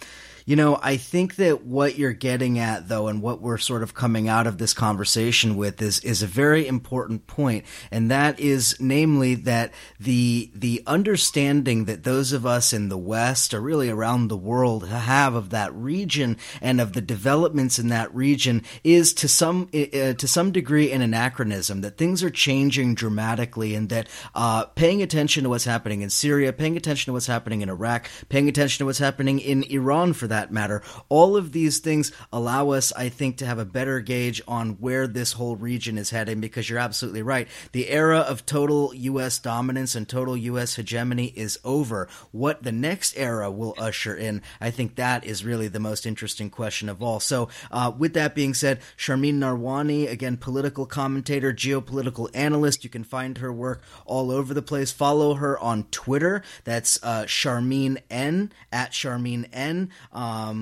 [0.50, 3.94] you know, I think that what you're getting at though and what we're sort of
[3.94, 8.76] coming out of this conversation with is is a very important point and that is
[8.80, 14.26] namely that the the understanding that those of us in the west or really around
[14.26, 19.28] the world have of that region and of the developments in that region is to
[19.28, 24.64] some uh, to some degree an anachronism that things are changing dramatically and that uh,
[24.64, 28.48] paying attention to what's happening in Syria, paying attention to what's happening in Iraq, paying
[28.48, 30.82] attention to what's happening in Iran for that matter.
[31.08, 35.06] All of these things allow us, I think, to have a better gauge on where
[35.06, 37.48] this whole region is heading because you're absolutely right.
[37.72, 39.38] The era of total U.S.
[39.38, 40.76] dominance and total U.S.
[40.76, 42.08] hegemony is over.
[42.30, 46.50] What the next era will usher in, I think that is really the most interesting
[46.50, 47.18] question of all.
[47.18, 52.84] So, uh, with that being said, Sharmine Narwani, again, political commentator, geopolitical analyst.
[52.84, 54.92] You can find her work all over the place.
[54.92, 56.42] Follow her on Twitter.
[56.64, 59.90] That's uh, Sharmine N at Sharmine N.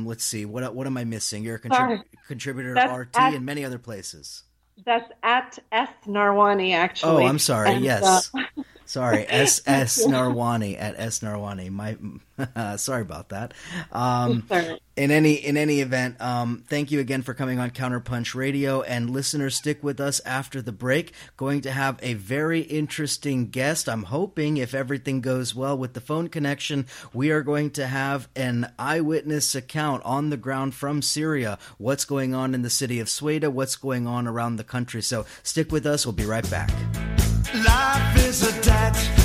[0.06, 1.42] let's see, what what am I missing?
[1.44, 4.44] You're a contrib- contributor to RT at, and many other places.
[4.84, 7.24] That's at S Narwani, actually.
[7.24, 7.70] Oh, I'm sorry.
[7.70, 8.30] And, yes.
[8.34, 8.42] Uh,
[8.88, 11.70] Sorry, S S Narwani at S Narwani.
[11.70, 11.98] My
[12.78, 13.52] sorry about that.
[13.92, 14.44] Um,
[14.96, 19.10] in any in any event, um, thank you again for coming on Counterpunch Radio, and
[19.10, 21.12] listeners, stick with us after the break.
[21.36, 23.90] Going to have a very interesting guest.
[23.90, 28.28] I'm hoping, if everything goes well with the phone connection, we are going to have
[28.34, 31.58] an eyewitness account on the ground from Syria.
[31.76, 33.52] What's going on in the city of Sweda?
[33.52, 35.02] What's going on around the country?
[35.02, 36.06] So stick with us.
[36.06, 36.70] We'll be right back.
[37.54, 39.18] Life is a that.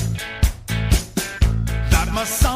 [2.14, 2.53] Must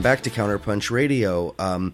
[0.00, 1.54] welcome back to Counterpunch Radio.
[1.58, 1.92] Um,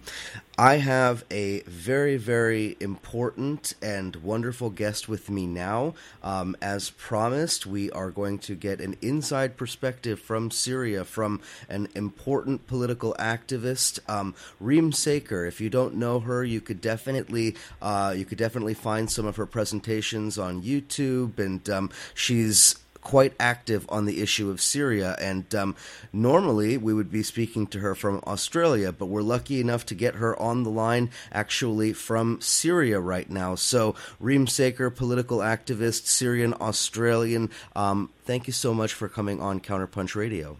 [0.57, 5.93] I have a very, very important and wonderful guest with me now.
[6.23, 11.89] Um, as promised, we are going to get an inside perspective from Syria from an
[11.95, 15.45] important political activist, um, Reem Saker.
[15.45, 19.35] If you don't know her, you could definitely uh, you could definitely find some of
[19.35, 22.77] her presentations on YouTube, and um, she's
[23.07, 25.15] quite active on the issue of Syria.
[25.17, 25.77] And um,
[26.11, 30.15] normally we would be speaking to her from Australia, but we're lucky enough to get
[30.15, 33.55] her on the line actually from Syria right now.
[33.55, 39.61] So, Reem Saker, political activist, Syrian Australian, um, thank you so much for coming on
[39.61, 40.57] Counterpunch Radio.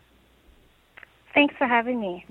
[1.33, 2.25] Thanks for having me.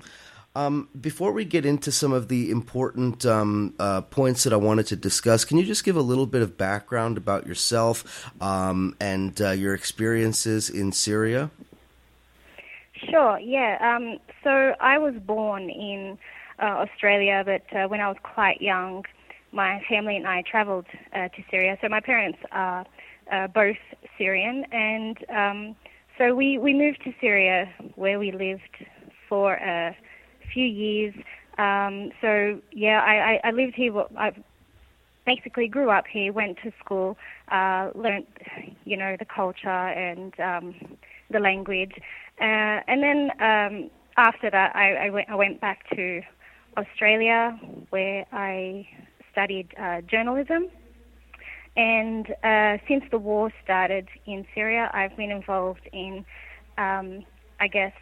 [0.57, 4.87] Um, before we get into some of the important um, uh, points that I wanted
[4.87, 9.39] to discuss, can you just give a little bit of background about yourself um, and
[9.39, 11.51] uh, your experiences in Syria?
[13.11, 13.77] Sure, yeah.
[13.79, 16.17] Um, so I was born in
[16.59, 19.05] uh, Australia, but uh, when I was quite young,
[19.51, 21.77] my family and I traveled uh, to Syria.
[21.83, 22.83] So my parents are
[23.31, 23.77] uh, both
[24.17, 25.75] Syrian, and um,
[26.17, 28.83] so we, we moved to Syria where we lived
[29.29, 29.95] for a
[30.53, 31.13] few years.
[31.57, 33.93] Um, so yeah, I, I, I lived here.
[34.17, 34.31] I
[35.25, 37.17] basically grew up here, went to school,
[37.51, 38.27] uh, learned,
[38.85, 40.75] you know, the culture and um,
[41.29, 41.93] the language,
[42.39, 46.21] uh, and then um, after that, I, I, went, I went back to
[46.77, 48.87] Australia where I
[49.31, 50.67] studied uh, journalism.
[51.75, 56.25] And uh, since the war started in Syria, I've been involved in,
[56.77, 57.23] um,
[57.59, 57.93] I guess,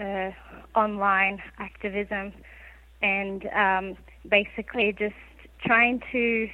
[0.00, 0.30] uh,
[0.78, 2.32] online activism
[3.02, 3.96] and um,
[4.28, 5.14] basically just
[5.64, 6.48] trying to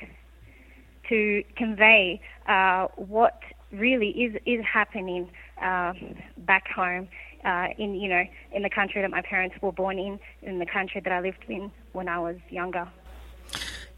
[1.09, 3.40] to convey uh, what
[3.72, 5.30] really is is happening
[5.62, 5.92] uh,
[6.38, 7.09] back home
[7.44, 10.66] uh, in you know in the country that my parents were born in, in the
[10.66, 12.88] country that I lived in when I was younger.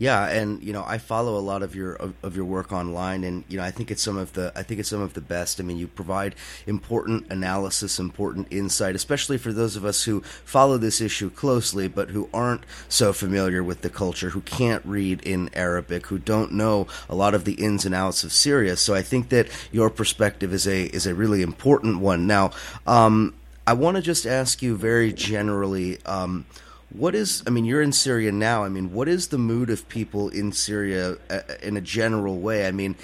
[0.00, 3.24] Yeah, and you know, I follow a lot of your of, of, your work online,
[3.24, 5.20] and you know, I think it's some of the I think it's some of the
[5.20, 5.58] best.
[5.58, 6.36] I mean, you provide
[6.68, 12.10] important analysis, important insight, especially for those of us who follow this issue closely, but
[12.10, 16.86] who aren't so familiar with the culture, who can't read in Arabic, who don't know
[17.08, 18.76] a lot of the ins and outs of Syria.
[18.76, 22.28] So I think that your perspective is a is a really important one.
[22.28, 22.52] Now,
[22.86, 23.34] um,
[23.66, 26.00] I want to just ask you very generally.
[26.06, 26.46] Um,
[26.90, 28.64] what is i mean you're in syria now.
[28.64, 32.66] I mean what is the mood of people in syria uh, in a general way?
[32.66, 32.96] I mean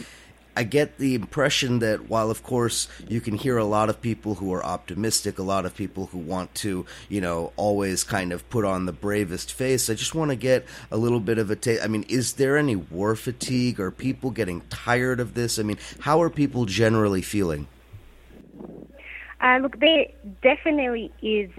[0.57, 4.37] i get the impression that while of course you can hear a lot of people
[4.37, 8.49] who are optimistic a lot of people who want to you know always kind of
[8.51, 11.57] put on the bravest face i just want to get a little bit of a
[11.57, 13.80] taste i mean is there any war fatigue?
[13.80, 15.59] Are people getting tired of this?
[15.59, 17.66] I mean how are people generally feeling?
[19.41, 20.07] Uh, look there
[20.43, 21.51] definitely is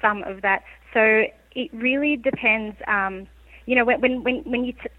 [0.00, 0.62] some of that.
[0.92, 1.26] So
[1.56, 2.76] it really depends.
[2.86, 3.26] Um,
[3.64, 4.90] you know, when when when you t-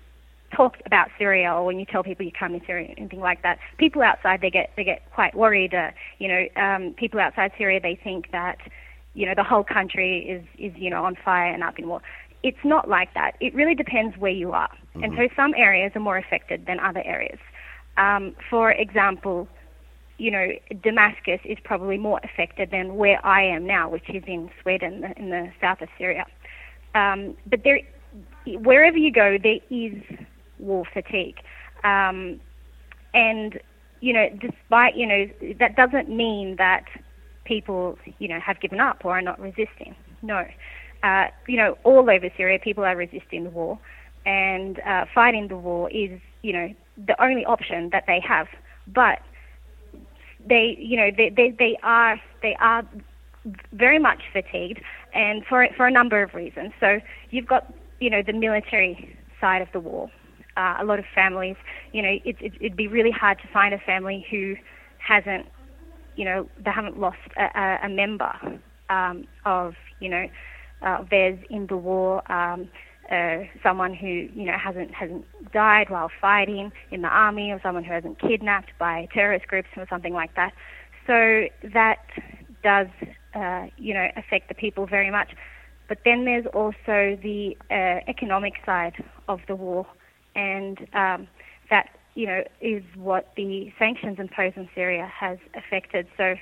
[0.55, 3.43] talk about Syria or when you tell people you come in Syria and things like
[3.43, 5.73] that, people outside they get they get quite worried.
[5.73, 8.57] Uh, you know, um, people outside Syria they think that
[9.13, 12.01] you know the whole country is is you know on fire and up in war.
[12.43, 13.31] It's not like that.
[13.39, 15.03] It really depends where you are, mm-hmm.
[15.03, 17.39] and so some areas are more affected than other areas.
[17.97, 19.47] Um, for example,
[20.17, 20.47] you know,
[20.83, 25.29] Damascus is probably more affected than where I am now, which is in Sweda, in
[25.29, 26.25] the south of Syria.
[26.97, 27.79] Um, but there,
[28.59, 30.01] wherever you go, there is
[30.59, 31.37] war fatigue,
[31.83, 32.39] um,
[33.13, 33.59] and
[33.99, 35.25] you know, despite you know,
[35.59, 36.85] that doesn't mean that
[37.45, 39.95] people you know have given up or are not resisting.
[40.21, 40.45] No,
[41.03, 43.79] uh, you know, all over Syria, people are resisting the war,
[44.25, 46.73] and uh, fighting the war is you know
[47.05, 48.47] the only option that they have.
[48.87, 49.19] But
[50.47, 52.83] they, you know, they, they, they are they are
[53.73, 54.81] very much fatigued,
[55.13, 56.73] and for for a number of reasons.
[56.79, 56.99] So
[57.29, 60.09] you've got you know the military side of the war.
[60.55, 61.55] Uh, a lot of families,
[61.93, 64.55] you know, it, it, it'd be really hard to find a family who
[64.97, 65.45] hasn't,
[66.15, 68.33] you know, they haven't lost a, a member
[68.89, 70.25] um, of, you know,
[70.81, 72.29] uh, theirs in the war.
[72.31, 72.69] Um,
[73.11, 77.83] uh, someone who you know hasn't hasn't died while fighting in the army, or someone
[77.83, 80.51] who hasn't kidnapped by terrorist groups or something like that.
[81.05, 81.99] So that
[82.63, 82.87] does
[83.37, 85.31] uh, you know, affect the people very much.
[85.87, 89.85] But then there's also the uh, economic side of the war,
[90.35, 91.27] and um,
[91.69, 96.07] that you know is what the sanctions imposed on Syria has affected.
[96.17, 96.35] So,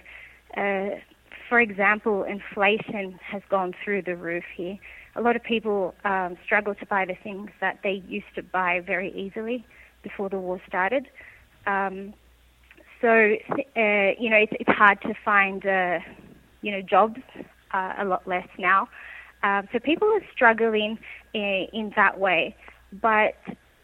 [0.58, 1.00] uh,
[1.48, 4.78] for example, inflation has gone through the roof here.
[5.16, 8.80] A lot of people um, struggle to buy the things that they used to buy
[8.80, 9.66] very easily
[10.02, 11.08] before the war started.
[11.68, 12.14] Um,
[13.02, 16.00] so, uh, you know, it's, it's hard to find uh,
[16.62, 17.20] you know, jobs
[17.74, 18.90] uh, a lot less now.
[19.44, 20.98] Uh, so people are struggling
[21.34, 22.56] in, in that way.
[22.92, 23.36] But,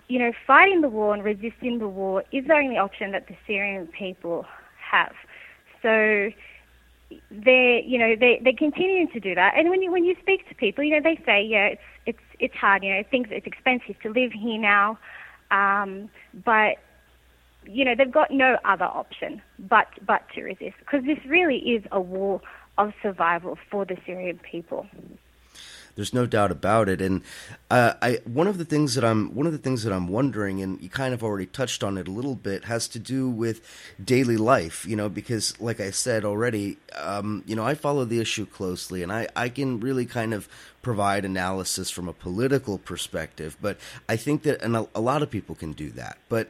[0.08, 3.36] you know, fighting the war and resisting the war is the only option that the
[3.46, 4.46] Syrian people
[4.92, 5.14] have.
[5.82, 6.32] So
[7.30, 10.48] they're, you know they they're continuing to do that and when you when you speak
[10.48, 13.46] to people you know they say yeah it's it's it's hard you know things it's
[13.46, 14.98] expensive to live here now
[15.52, 16.10] um,
[16.46, 16.78] but
[17.66, 21.84] you know they've got no other option but but to resist because this really is
[21.92, 22.42] a war
[22.78, 24.88] of survival for the Syrian people
[25.96, 27.02] there's no doubt about it.
[27.02, 27.22] And
[27.70, 30.62] uh, I one of the things that I'm one of the things that I'm wondering,
[30.62, 33.62] and you kind of already touched on it a little bit, has to do with
[34.04, 34.86] daily life.
[34.86, 39.04] You know, because like I said already, um, you know, I follow the issue closely,
[39.04, 40.48] and I I can really kind of
[40.82, 43.58] provide analysis from a political perspective.
[43.62, 43.78] But
[44.10, 46.50] I think that and a, a lot of people can do that, but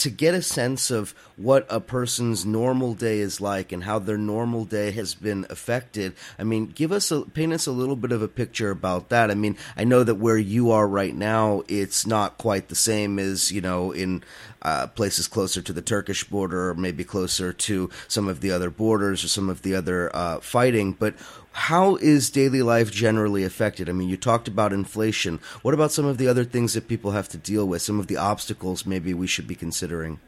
[0.00, 4.16] to get a sense of what a person's normal day is like and how their
[4.16, 6.14] normal day has been affected.
[6.38, 9.30] I mean, give us a paint us a little bit of a picture about that.
[9.30, 13.18] I mean, I know that where you are right now, it's not quite the same
[13.18, 14.24] as you know in
[14.62, 18.70] uh, places closer to the Turkish border, or maybe closer to some of the other
[18.70, 20.92] borders or some of the other uh, fighting.
[20.92, 21.14] But
[21.52, 23.88] how is daily life generally affected?
[23.88, 25.40] I mean, you talked about inflation.
[25.62, 27.82] What about some of the other things that people have to deal with?
[27.82, 30.20] Some of the obstacles maybe we should be considering?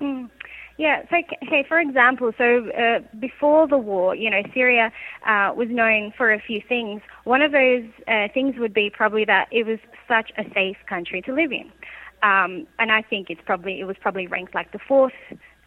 [0.00, 0.30] Mm.
[0.76, 1.22] Yeah, so
[1.68, 4.92] for example, so uh, before the war, you know, Syria
[5.24, 7.00] uh, was known for a few things.
[7.22, 9.78] One of those uh, things would be probably that it was
[10.08, 11.70] such a safe country to live in,
[12.24, 15.12] um, and I think it's probably it was probably ranked like the fourth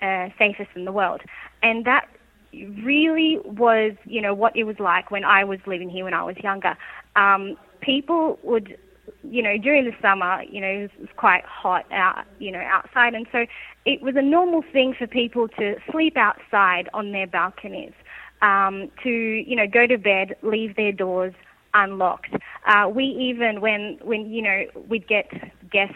[0.01, 1.21] uh, safest in the world,
[1.63, 2.09] and that
[2.53, 6.23] really was, you know, what it was like when I was living here when I
[6.23, 6.77] was younger.
[7.15, 8.77] Um, people would,
[9.23, 12.51] you know, during the summer, you know, it was, it was quite hot out, you
[12.51, 13.45] know, outside, and so
[13.85, 17.93] it was a normal thing for people to sleep outside on their balconies,
[18.41, 21.33] um, to, you know, go to bed, leave their doors
[21.73, 22.33] unlocked.
[22.65, 25.29] Uh, we even, when, when, you know, we'd get
[25.71, 25.95] guests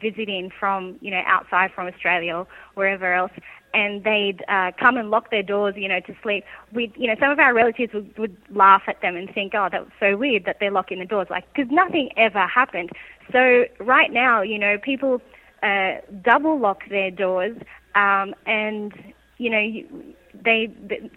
[0.00, 3.32] visiting from you know outside from Australia or wherever else,
[3.74, 6.44] and they'd uh, come and lock their doors, you know, to sleep.
[6.72, 9.68] We, you know, some of our relatives would, would laugh at them and think, "Oh,
[9.70, 12.90] that's so weird that they're locking the doors," like because nothing ever happened.
[13.32, 15.20] So right now, you know, people
[15.62, 17.56] uh, double lock their doors,
[17.94, 18.92] um, and
[19.38, 20.12] you know,
[20.44, 20.72] they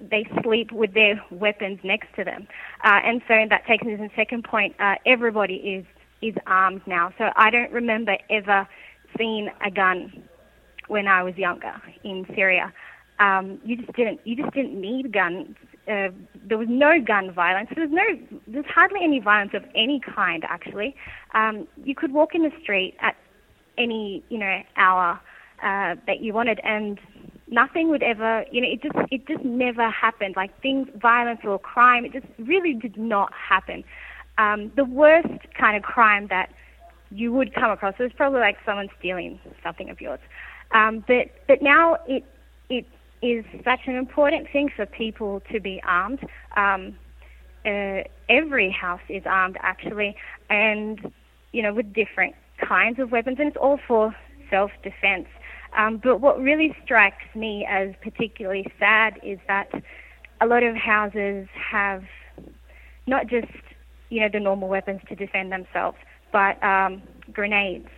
[0.10, 2.47] they sleep with their weapons next to them,
[2.84, 4.76] uh, and so that takes me to the second point.
[4.80, 5.86] Uh, everybody is
[6.22, 8.68] is armed now, so I don't remember ever
[9.18, 10.24] seeing a gun
[10.88, 12.74] when I was younger in Syria.
[13.20, 15.55] Um, you just didn't you just didn't need guns.
[15.88, 16.09] Uh,
[16.47, 17.70] there was no gun violence.
[17.76, 18.03] There's no
[18.47, 20.95] there's hardly any violence of any kind actually.
[21.34, 23.15] Um, you could walk in the street at
[23.78, 25.20] any you know hour
[25.63, 26.99] uh, that you wanted, and
[27.47, 30.36] nothing would ever you know it just it just never happened.
[30.36, 33.84] Like things violence or crime, it just really did not happen.
[34.38, 35.27] Um, the worst
[35.59, 36.49] kind of crime that
[37.09, 40.19] you would come across was probably like someone stealing something of yours.
[40.71, 42.23] Um, but but now it
[42.69, 42.85] it
[43.21, 46.19] is such an important thing for people to be armed.
[46.55, 46.97] Um,
[47.65, 50.15] uh, every house is armed actually,
[50.49, 51.11] and
[51.51, 54.15] you know with different kinds of weapons, and it's all for
[54.49, 55.27] self-defense.
[55.77, 59.69] Um, but what really strikes me as particularly sad is that
[60.41, 62.03] a lot of houses have
[63.05, 63.47] not just
[64.10, 65.97] you know the normal weapons to defend themselves,
[66.32, 67.01] but um,
[67.32, 67.89] grenades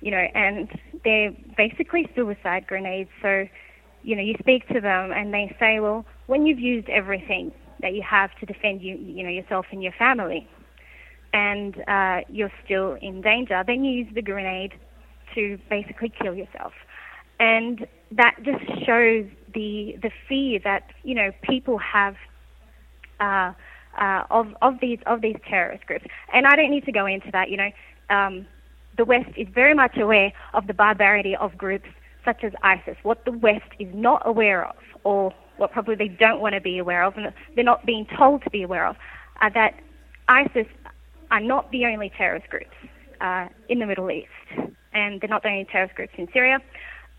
[0.00, 0.68] you know, and
[1.04, 3.10] they're basically suicide grenades.
[3.22, 3.46] So,
[4.02, 7.94] you know, you speak to them and they say, well, when you've used everything that
[7.94, 10.48] you have to defend you, you know, yourself and your family,
[11.32, 14.72] and uh, you're still in danger, then you use the grenade
[15.34, 16.72] to basically kill yourself.
[17.38, 22.14] And that just shows the the fear that you know people have
[23.20, 23.52] uh,
[23.96, 26.04] uh, of of these of these terrorist groups.
[26.32, 27.50] And I don't need to go into that.
[27.50, 27.70] You know,
[28.10, 28.46] um,
[28.96, 31.88] the West is very much aware of the barbarity of groups
[32.24, 32.96] such as ISIS.
[33.02, 36.78] What the West is not aware of, or what probably they don't want to be
[36.78, 38.96] aware of, and they're not being told to be aware of,
[39.40, 39.74] are that
[40.28, 40.66] ISIS
[41.30, 42.74] are not the only terrorist groups
[43.20, 44.28] uh, in the Middle East,
[44.92, 46.58] and they're not the only terrorist groups in Syria.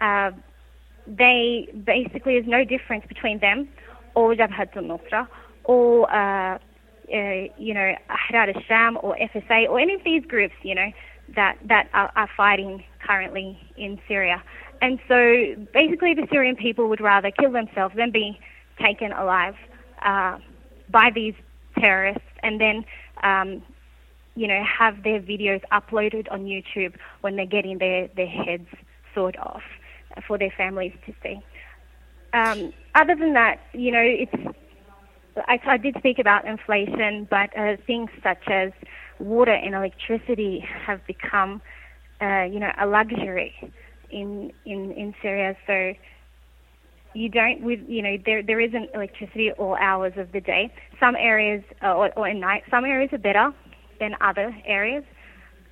[0.02, 0.32] Uh,
[1.08, 3.70] they basically there's no difference between them
[4.14, 5.28] or Jabhat al-Nusra
[5.64, 6.58] or uh,
[7.14, 10.56] uh, you know Ahrar al-Sham or FSA or any of these groups.
[10.64, 10.92] You know
[11.36, 14.44] that that are, are fighting currently in Syria.
[14.82, 18.40] And so basically, the Syrian people would rather kill themselves than be
[18.80, 19.56] taken alive
[20.06, 20.38] uh,
[20.90, 21.34] by these
[21.80, 22.86] terrorists, and then
[23.24, 23.64] um,
[24.36, 28.68] you know have their videos uploaded on YouTube when they're getting their their heads
[29.14, 29.64] sawed off
[30.28, 31.42] for their families to see.
[32.34, 34.58] Um, other than that, you know, it's
[35.48, 38.72] I, I did speak about inflation, but uh, things such as
[39.20, 41.62] water and electricity have become,
[42.22, 43.54] uh, you know, a luxury
[44.10, 45.56] in in in Syria.
[45.66, 45.94] So
[47.14, 50.74] you don't with you know there there isn't electricity all hours of the day.
[51.00, 52.64] Some areas uh, or, or at night.
[52.70, 53.52] Some areas are better
[54.00, 55.04] than other areas,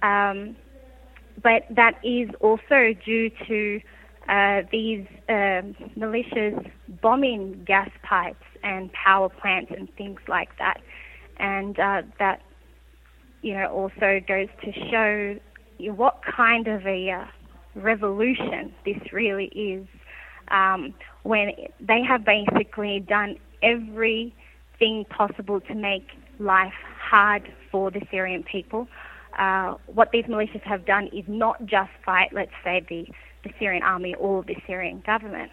[0.01, 0.55] um,
[1.41, 3.80] but that is also due to
[4.28, 5.61] uh, these uh,
[5.95, 10.82] militias bombing gas pipes and power plants and things like that,
[11.38, 12.41] and uh, that
[13.41, 15.39] you know also goes to show
[15.93, 17.26] what kind of a uh,
[17.76, 19.88] revolution this really is.
[20.49, 20.93] Um,
[21.24, 26.07] when they have basically done everything possible to make
[26.39, 28.88] life hard for the Syrian people.
[29.38, 33.07] Uh, what these militias have done is not just fight, let's say, the,
[33.43, 35.51] the Syrian army or the Syrian government,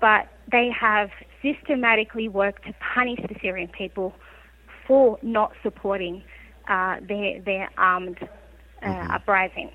[0.00, 1.10] but they have
[1.46, 4.14] systematically work to punish the Syrian people
[4.86, 6.22] for not supporting
[6.68, 8.18] uh, their, their armed
[8.82, 9.10] uh, mm-hmm.
[9.10, 9.70] uprising.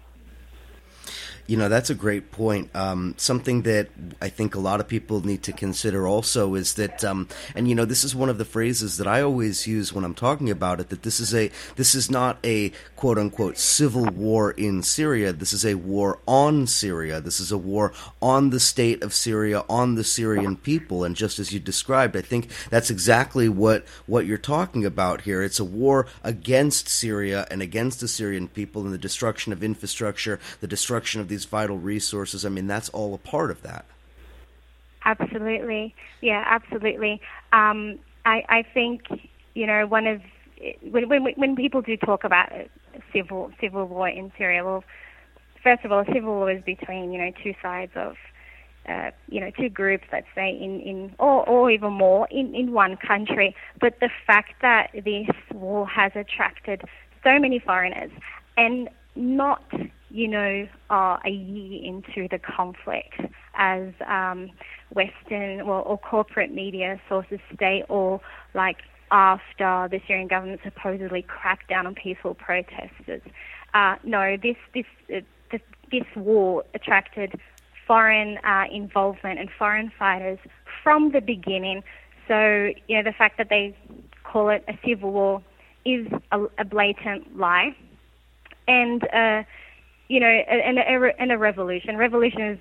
[1.52, 2.74] You know, that's a great point.
[2.74, 3.90] Um, something that
[4.22, 7.76] I think a lot of people need to consider also is that, um, and you
[7.76, 10.80] know, this is one of the phrases that I always use when I'm talking about
[10.80, 10.88] it.
[10.88, 15.34] That this is a this is not a quote unquote civil war in Syria.
[15.34, 17.20] This is a war on Syria.
[17.20, 17.92] This is a war
[18.22, 21.04] on the state of Syria, on the Syrian people.
[21.04, 25.44] And just as you described, I think that's exactly what what you're talking about here.
[25.44, 30.40] It's a war against Syria and against the Syrian people and the destruction of infrastructure,
[30.62, 32.46] the destruction of these vital resources.
[32.46, 33.86] I mean, that's all a part of that.
[35.04, 37.22] Absolutely, yeah, absolutely.
[37.54, 39.02] Um, I, I think
[39.56, 40.22] you know one of
[40.84, 42.52] when, when when people do talk about
[43.12, 44.84] civil civil war in Syria, well,
[45.64, 48.16] first of all, civil war is between you know two sides of
[48.88, 52.72] uh, you know two groups, let's say in in or or even more in in
[52.72, 53.56] one country.
[53.80, 56.82] But the fact that this war has attracted
[57.24, 58.12] so many foreigners
[58.58, 59.64] and not
[60.12, 63.20] you know, uh, a year into the conflict
[63.56, 64.50] as um,
[64.94, 68.20] Western well, or corporate media sources state, or
[68.54, 68.78] like
[69.12, 73.22] after the Syrian government supposedly cracked down on peaceful protesters.
[73.74, 75.22] Uh, no, this this uh,
[75.92, 77.40] this war attracted
[77.86, 80.40] foreign uh, involvement and foreign fighters
[80.84, 81.84] from the beginning.
[82.28, 83.78] So you know the fact that they
[84.24, 85.44] call it a civil war
[85.86, 87.76] is a, a blatant lie,
[88.68, 89.44] and uh,
[90.12, 91.96] you know, and a, a revolution.
[91.96, 92.60] Revolutions,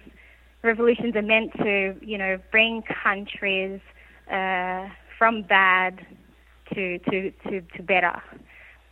[0.62, 3.80] revolutions are meant to, you know, bring countries
[4.30, 4.86] uh,
[5.18, 6.06] from bad
[6.72, 8.22] to to to, to better.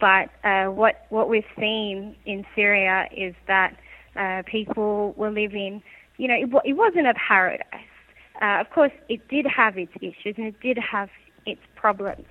[0.01, 3.77] But uh, what what we've seen in Syria is that
[4.17, 5.81] uh, people were living,
[6.17, 7.63] you know, it, it wasn't a paradise.
[8.43, 11.11] Uh, of course, it did have its issues and it did have
[11.47, 12.27] its problems,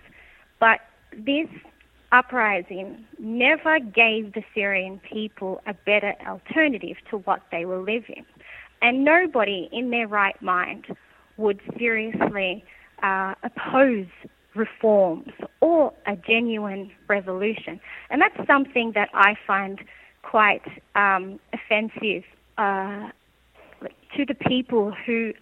[0.59, 0.81] but
[1.13, 1.47] this
[2.11, 8.25] uprising never gave the Syrian people a better alternative to what they were living.
[8.81, 10.85] And nobody in their right mind
[11.37, 12.63] would seriously
[13.03, 14.07] uh, oppose
[14.55, 15.31] reforms
[15.61, 17.79] or a genuine revolution.
[18.09, 19.79] And that's something that I find
[20.23, 20.63] quite
[20.95, 22.23] um, offensive
[22.57, 23.09] uh,
[24.15, 25.33] to the people who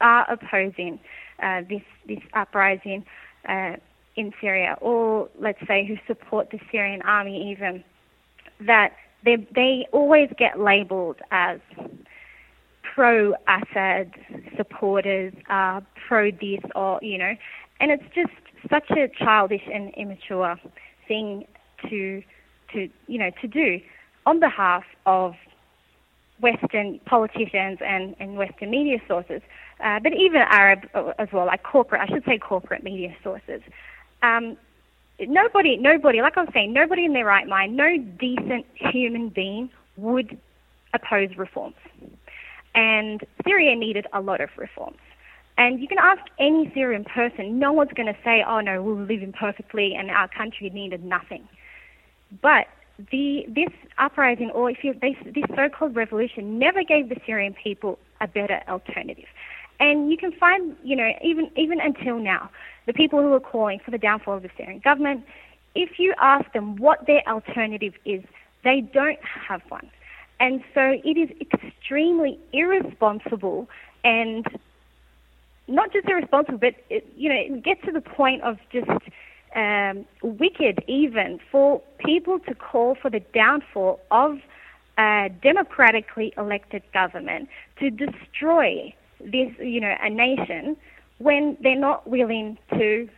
[0.00, 0.98] are opposing
[1.42, 3.04] uh, this this uprising.
[4.16, 7.84] In Syria, or let's say who support the Syrian army, even
[8.66, 8.92] that
[9.24, 11.60] they they always get labelled as
[12.94, 14.12] pro-Assad
[14.56, 17.34] supporters, uh, pro this or you know,
[17.78, 18.32] and it's just
[18.70, 20.56] such a childish and immature
[21.06, 21.44] thing
[21.90, 22.22] to
[22.72, 23.80] to you know to do
[24.24, 25.34] on behalf of
[26.40, 29.40] Western politicians and, and Western media sources,
[29.82, 33.62] uh, but even Arab uh, as well, like corporate, I should say corporate media sources
[34.26, 34.56] um,
[35.20, 39.70] nobody, nobody, like I was saying, nobody in their right mind, no decent human being
[39.96, 40.38] would
[40.92, 41.76] oppose reforms.
[42.74, 44.98] And Syria needed a lot of reforms.
[45.58, 48.92] And you can ask any Syrian person, no one's going to say, oh no, we
[48.92, 51.48] were living perfectly and our country needed nothing.
[52.42, 52.66] But
[53.10, 57.98] the, this uprising, or if you, this, this so-called revolution, never gave the Syrian people
[58.20, 59.28] a better alternative.
[59.78, 62.50] And you can find, you know, even even until now,
[62.86, 65.24] the people who are calling for the downfall of the Syrian government,
[65.74, 68.22] if you ask them what their alternative is,
[68.64, 69.90] they don't have one.
[70.40, 73.68] And so it is extremely irresponsible
[74.04, 74.46] and
[75.68, 78.88] not just irresponsible, but it, you know, it gets to the point of just
[79.54, 84.38] um, wicked even for people to call for the downfall of
[84.98, 87.48] a democratically elected government
[87.78, 90.76] to destroy this, you know, a nation
[91.18, 93.08] when they're not willing to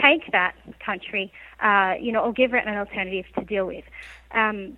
[0.00, 0.54] take that
[0.84, 3.84] country, uh, you know, or give it an alternative to deal with.
[4.32, 4.76] Um,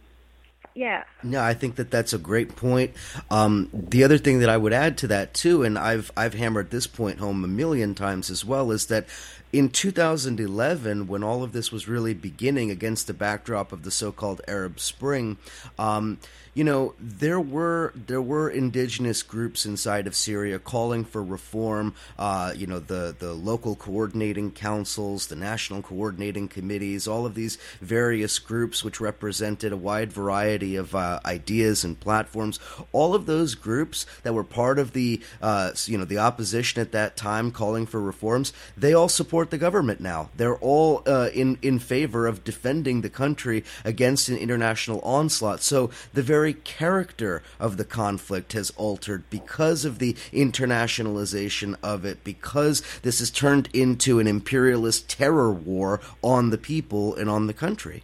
[0.74, 1.04] yeah.
[1.22, 2.92] No, I think that that's a great point.
[3.30, 6.70] Um, the other thing that I would add to that too, and I've I've hammered
[6.70, 9.06] this point home a million times as well, is that
[9.54, 14.40] in 2011, when all of this was really beginning against the backdrop of the so-called
[14.48, 15.36] Arab Spring,
[15.78, 16.18] um,
[16.54, 21.94] you know, there were there were indigenous groups inside of Syria calling for reform.
[22.16, 27.58] Uh, you know, the the local coordinating councils, the national coordinating committees, all of these
[27.80, 32.60] various groups which represented a wide variety of uh, ideas and platforms.
[32.92, 36.92] All of those groups that were part of the uh, you know the opposition at
[36.92, 39.08] that time calling for reforms, they all
[39.44, 40.30] support the government now.
[40.36, 45.62] They're all uh, in in favor of defending the country against an international onslaught.
[45.62, 52.24] So the very character of the conflict has altered because of the internationalization of it,
[52.24, 57.54] because this has turned into an imperialist terror war on the people and on the
[57.54, 58.02] country.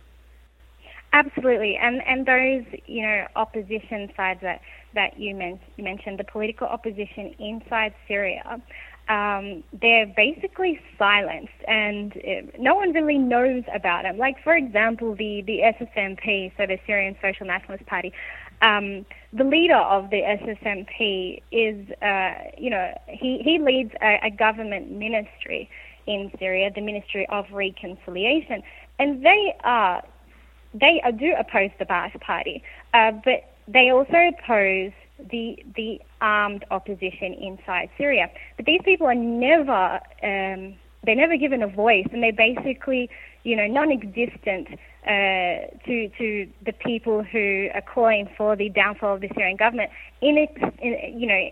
[1.12, 4.60] Absolutely, and and those you know opposition sides that
[4.94, 8.60] that you, men- you mentioned, the political opposition inside Syria,
[9.10, 14.18] um, they're basically silenced and uh, no one really knows about them.
[14.18, 18.12] Like, for example, the, the SSNP, so the Syrian Social Nationalist Party,
[18.62, 24.30] um, the leader of the SSNP is, uh, you know, he, he leads a, a
[24.30, 25.68] government ministry
[26.06, 28.62] in Syria, the Ministry of Reconciliation,
[29.00, 30.02] and they are
[30.72, 32.62] they do oppose the Ba'ath Party,
[32.94, 34.92] uh, but they also oppose
[35.30, 38.30] the the armed opposition inside Syria.
[38.56, 43.10] But these people are never um, they're never given a voice, and they're basically
[43.42, 44.68] you know non-existent
[45.06, 49.90] uh, to to the people who are calling for the downfall of the Syrian government.
[50.20, 50.36] In,
[50.82, 51.50] in you know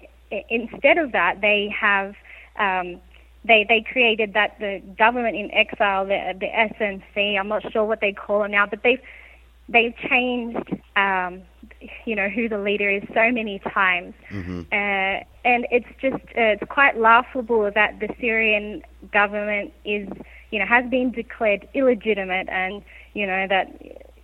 [0.51, 2.15] instead of that, they have
[2.59, 3.01] um,
[3.45, 7.39] they they created that the government in exile, the the SNC.
[7.39, 9.01] I'm not sure what they call it now, but they've
[9.69, 11.43] they've changed um,
[12.05, 14.61] you know who the leader is so many times, mm-hmm.
[14.73, 20.09] uh, and it's just uh, it's quite laughable that the Syrian government is
[20.51, 22.83] you know has been declared illegitimate, and
[23.15, 23.81] you know that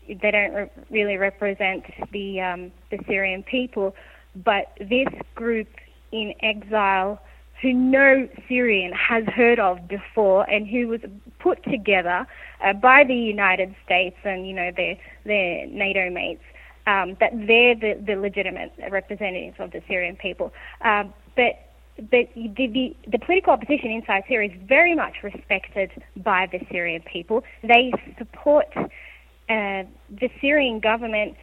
[0.08, 3.94] they don't re- really represent the um, the Syrian people,
[4.36, 5.68] but this group
[6.12, 7.20] in exile
[7.62, 11.00] who no Syrian has heard of before and who was
[11.38, 12.26] put together
[12.62, 16.42] uh, by the United States and you know their their NATO mates
[16.86, 20.52] um, that they're the, the, legitimate representatives of the Syrian people.
[20.80, 21.04] Uh,
[21.36, 21.60] but
[21.96, 27.02] but the, the, the, political opposition inside Syria is very much respected by the Syrian
[27.02, 27.44] people.
[27.62, 31.36] They support uh, the Syrian government,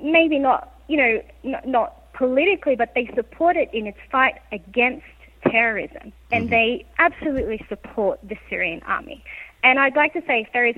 [0.00, 5.06] maybe not, you know, not, not, politically, but they support it in its fight against
[5.50, 6.50] terrorism, and mm-hmm.
[6.50, 9.24] they absolutely support the Syrian army.
[9.62, 10.76] And I'd like to say if there is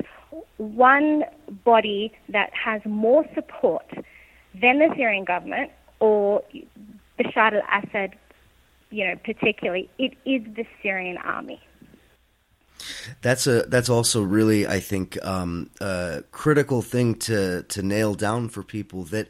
[0.57, 1.25] one
[1.65, 3.87] body that has more support
[4.61, 5.71] than the Syrian government
[6.01, 6.43] or
[7.19, 8.17] Bashar al-Assad,
[8.91, 11.61] you know, particularly, it is the Syrian army.
[13.21, 18.49] That's a that's also really I think um, a critical thing to to nail down
[18.49, 19.29] for people that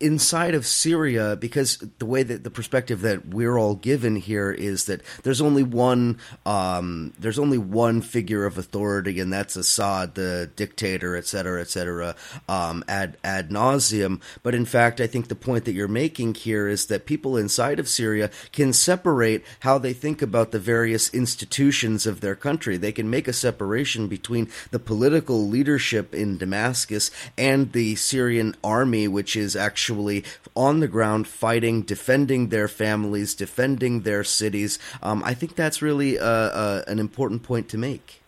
[0.00, 4.86] inside of Syria, because the way that the perspective that we're all given here is
[4.86, 10.50] that there's only one um, there's only one figure of authority, and that's Assad, the
[10.56, 12.16] dictator, et cetera, et cetera,
[12.48, 14.20] um, ad ad nauseum.
[14.42, 17.78] But in fact, I think the point that you're making here is that people inside
[17.78, 22.76] of Syria can separate how they think about the various institutions of their country.
[22.76, 29.06] They can make a separation between the political leadership in Damascus and the Syrian army,
[29.06, 30.24] which is actually actually
[30.56, 34.78] on the ground fighting, defending their families, defending their cities.
[35.02, 38.22] Um, I think that's really uh, uh, an important point to make.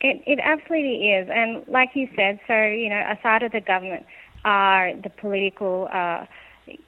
[0.00, 1.28] It, it absolutely is.
[1.28, 4.06] And like you said, so, you know, aside of the government
[4.44, 6.26] are the political uh,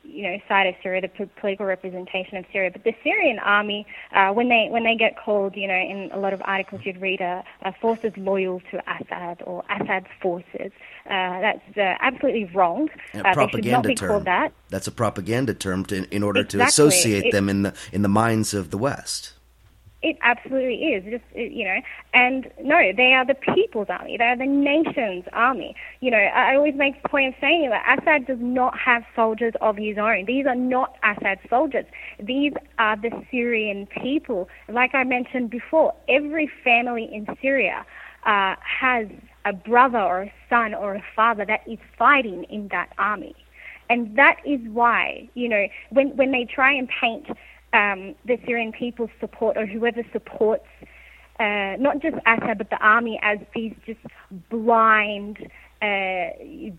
[0.02, 2.70] you know, side of Syria, the political representation of Syria.
[2.70, 6.18] But the Syrian army, uh, when they when they get called, you know, in a
[6.18, 10.72] lot of articles you'd read, uh, uh, forces loyal to Assad or Assad's forces.
[11.09, 12.90] Uh, that's uh, absolutely wrong.
[13.14, 14.24] A propaganda term.
[14.24, 14.52] That.
[14.68, 16.61] That's a propaganda term to, in order exactly.
[16.61, 19.32] to associate it, them in the in the minds of the West.
[20.00, 21.04] It absolutely is.
[21.04, 21.80] Just you know,
[22.12, 24.16] and no, they are the people's army.
[24.18, 25.74] They are the nation's army.
[26.00, 29.54] You know, I always make a point of saying that Assad does not have soldiers
[29.62, 30.26] of his own.
[30.26, 31.86] These are not Assad's soldiers.
[32.20, 34.48] These are the Syrian people.
[34.68, 37.84] Like I mentioned before, every family in Syria
[38.24, 39.09] uh, has
[39.49, 43.34] a brother or a son or a father that is fighting in that army.
[43.90, 47.26] And that is why, you know, when, when they try and paint
[47.72, 50.66] um, the Syrian people's support or whoever supports
[51.40, 54.01] uh, not just Assad, but the army as these just
[54.51, 55.38] blind,
[55.80, 56.30] uh,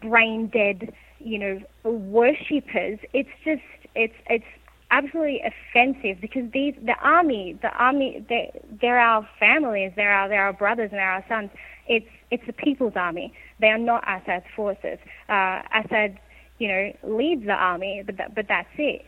[0.01, 2.99] brain dead, you know, worshippers.
[3.13, 3.61] It's just,
[3.95, 4.45] it's, it's
[4.91, 8.51] absolutely offensive because these, the army, the army, they,
[8.81, 11.51] they're our families, they're our, they're our brothers and they're our sons.
[11.89, 13.33] It's, it's the people's army.
[13.59, 14.99] They are not Assad's forces.
[15.27, 16.17] Uh, Assad,
[16.59, 19.05] you know, leads the army, but that, but that's it.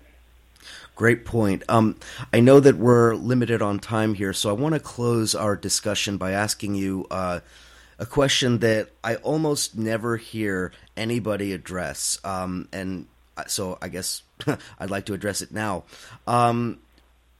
[0.96, 1.64] Great point.
[1.70, 1.98] Um,
[2.34, 6.18] I know that we're limited on time here, so I want to close our discussion
[6.18, 7.40] by asking you uh,
[7.98, 12.20] a question that I almost never hear anybody address.
[12.24, 13.08] Um, and
[13.48, 14.24] so I guess
[14.80, 15.84] I'd like to address it now.
[16.28, 16.80] Um,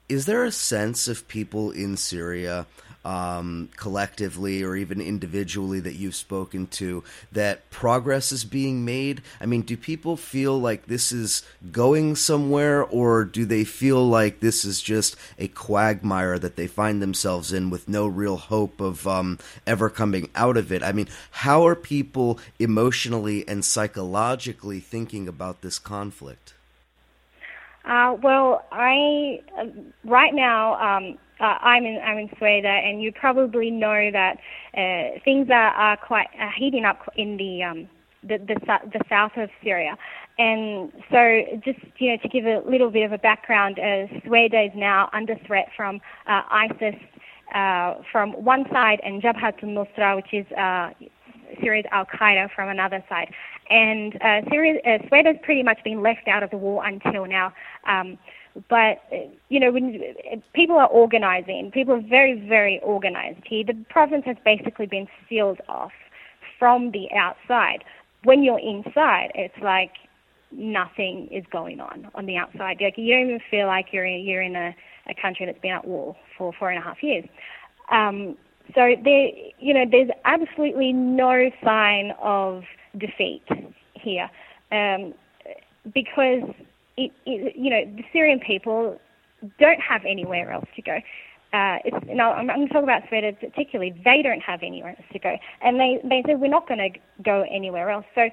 [0.10, 2.66] is there a sense of people in Syria
[3.04, 9.22] um, collectively or even individually that you've spoken to that progress is being made?
[9.40, 14.40] I mean, do people feel like this is going somewhere, or do they feel like
[14.40, 19.08] this is just a quagmire that they find themselves in with no real hope of
[19.08, 20.84] um, ever coming out of it?
[20.84, 26.54] I mean, how are people emotionally and psychologically thinking about this conflict?
[27.84, 29.66] Uh, well, I uh,
[30.04, 34.38] right now um, uh, I'm in I'm in Sweda, and you probably know that
[34.78, 37.90] uh, things are, are quite uh, heating up in the um,
[38.24, 38.56] the, the
[38.94, 39.98] the south of Syria.
[40.38, 44.68] And so, just you know, to give a little bit of a background, uh, Sweda
[44.68, 46.96] is now under threat from uh, ISIS
[47.54, 50.92] uh, from one side, and Jabhat al-Nusra, which is uh,
[51.62, 53.34] Syria's Al Qaeda, from another side.
[53.70, 57.54] And uh, Syria, uh, Sweda's pretty much been left out of the war until now.
[57.88, 58.18] Um,
[58.70, 59.02] but
[59.50, 60.02] you know, when
[60.54, 63.64] people are organizing, people are very, very organized here.
[63.64, 65.92] The province has basically been sealed off
[66.60, 67.84] from the outside.
[68.24, 69.92] When you're inside, it's like
[70.52, 72.78] nothing is going on on the outside.
[72.82, 74.76] Like you don't even feel like you're in, you're in a,
[75.08, 77.26] a country that's been at war for four and a half years.
[77.90, 78.38] Um,
[78.76, 79.30] so there,
[79.60, 82.64] you know, there's absolutely no sign of
[82.98, 83.44] defeat
[83.94, 84.30] here,
[84.72, 85.14] um,
[85.94, 86.44] because
[87.06, 89.00] it, it, you know, the Syrian people
[89.60, 90.98] don't have anywhere else to go.
[91.54, 91.78] Uh,
[92.08, 93.94] no, I'm, I'm going to talk about Sweda particularly.
[94.06, 97.00] They don't have anywhere else to go, and they they said we're not going to
[97.24, 98.06] go anywhere else.
[98.16, 98.30] So,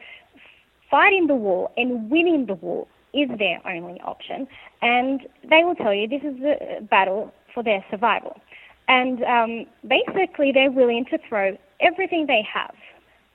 [0.89, 4.47] fighting the war and winning the war is their only option,
[4.83, 8.41] and they will tell you this is the battle for their survival.
[8.87, 12.75] And um, basically, they're willing to throw everything they have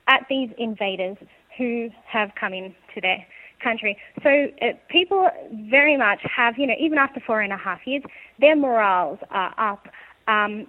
[0.08, 1.16] at these invaders
[1.58, 3.24] who have come into their
[3.64, 3.96] country.
[4.22, 5.28] So uh, people
[5.70, 8.02] very much have, you know, even after four and a half years,
[8.38, 9.88] their morals are up.
[10.28, 10.66] Um,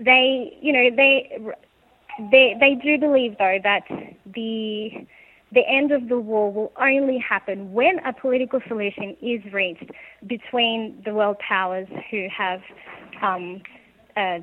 [0.00, 1.38] they, you know, they,
[2.32, 3.84] they, they do believe though that
[4.34, 5.06] the
[5.52, 9.90] the end of the war will only happen when a political solution is reached
[10.26, 12.60] between the world powers who have,
[13.22, 13.62] um,
[14.16, 14.38] uh,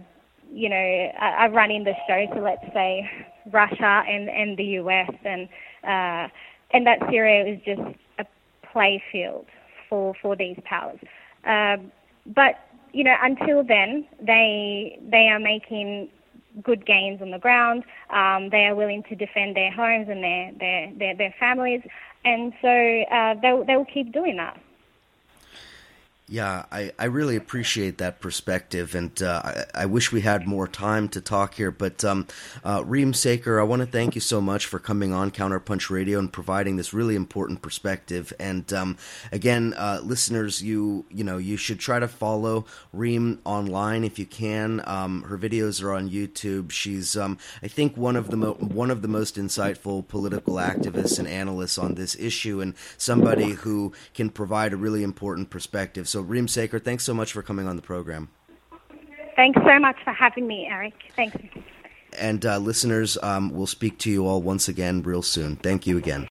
[0.52, 2.26] you know, are running the show.
[2.34, 3.10] So let's say
[3.52, 5.50] Russia and, and the US and
[5.84, 6.34] uh,
[6.74, 7.82] and that Syria is just
[8.20, 8.26] a
[8.74, 9.46] playfield
[9.90, 11.00] for for these powers.
[11.46, 11.92] Um,
[12.26, 12.56] but
[12.94, 16.10] you know, until then, they they are making
[16.62, 17.84] good gains on the ground.
[18.10, 21.82] Um, they are willing to defend their homes and their their their, their families,
[22.26, 24.60] and so uh, they they will keep doing that.
[26.34, 30.68] Yeah, I, I really appreciate that perspective, and uh, I, I, wish we had more
[30.68, 31.70] time to talk here.
[31.70, 32.26] But um,
[32.64, 36.18] uh, Reem Saker, I want to thank you so much for coming on Counterpunch Radio
[36.18, 38.34] and providing this really important perspective.
[38.40, 38.98] And um,
[39.32, 44.26] again, uh, listeners, you you know you should try to follow Reem online if you
[44.26, 44.82] can.
[44.88, 46.72] Um, her videos are on YouTube.
[46.72, 51.20] She's um, I think one of the mo- one of the most insightful political activists
[51.20, 56.10] and analysts on this issue, and somebody who can provide a really important perspective.
[56.10, 58.30] So, Reem Saker, thanks so much for coming on the program.
[59.36, 60.94] Thanks so much for having me, Eric.
[61.16, 61.36] Thanks.
[62.18, 65.56] And uh, listeners, um, we'll speak to you all once again real soon.
[65.56, 66.28] Thank you again.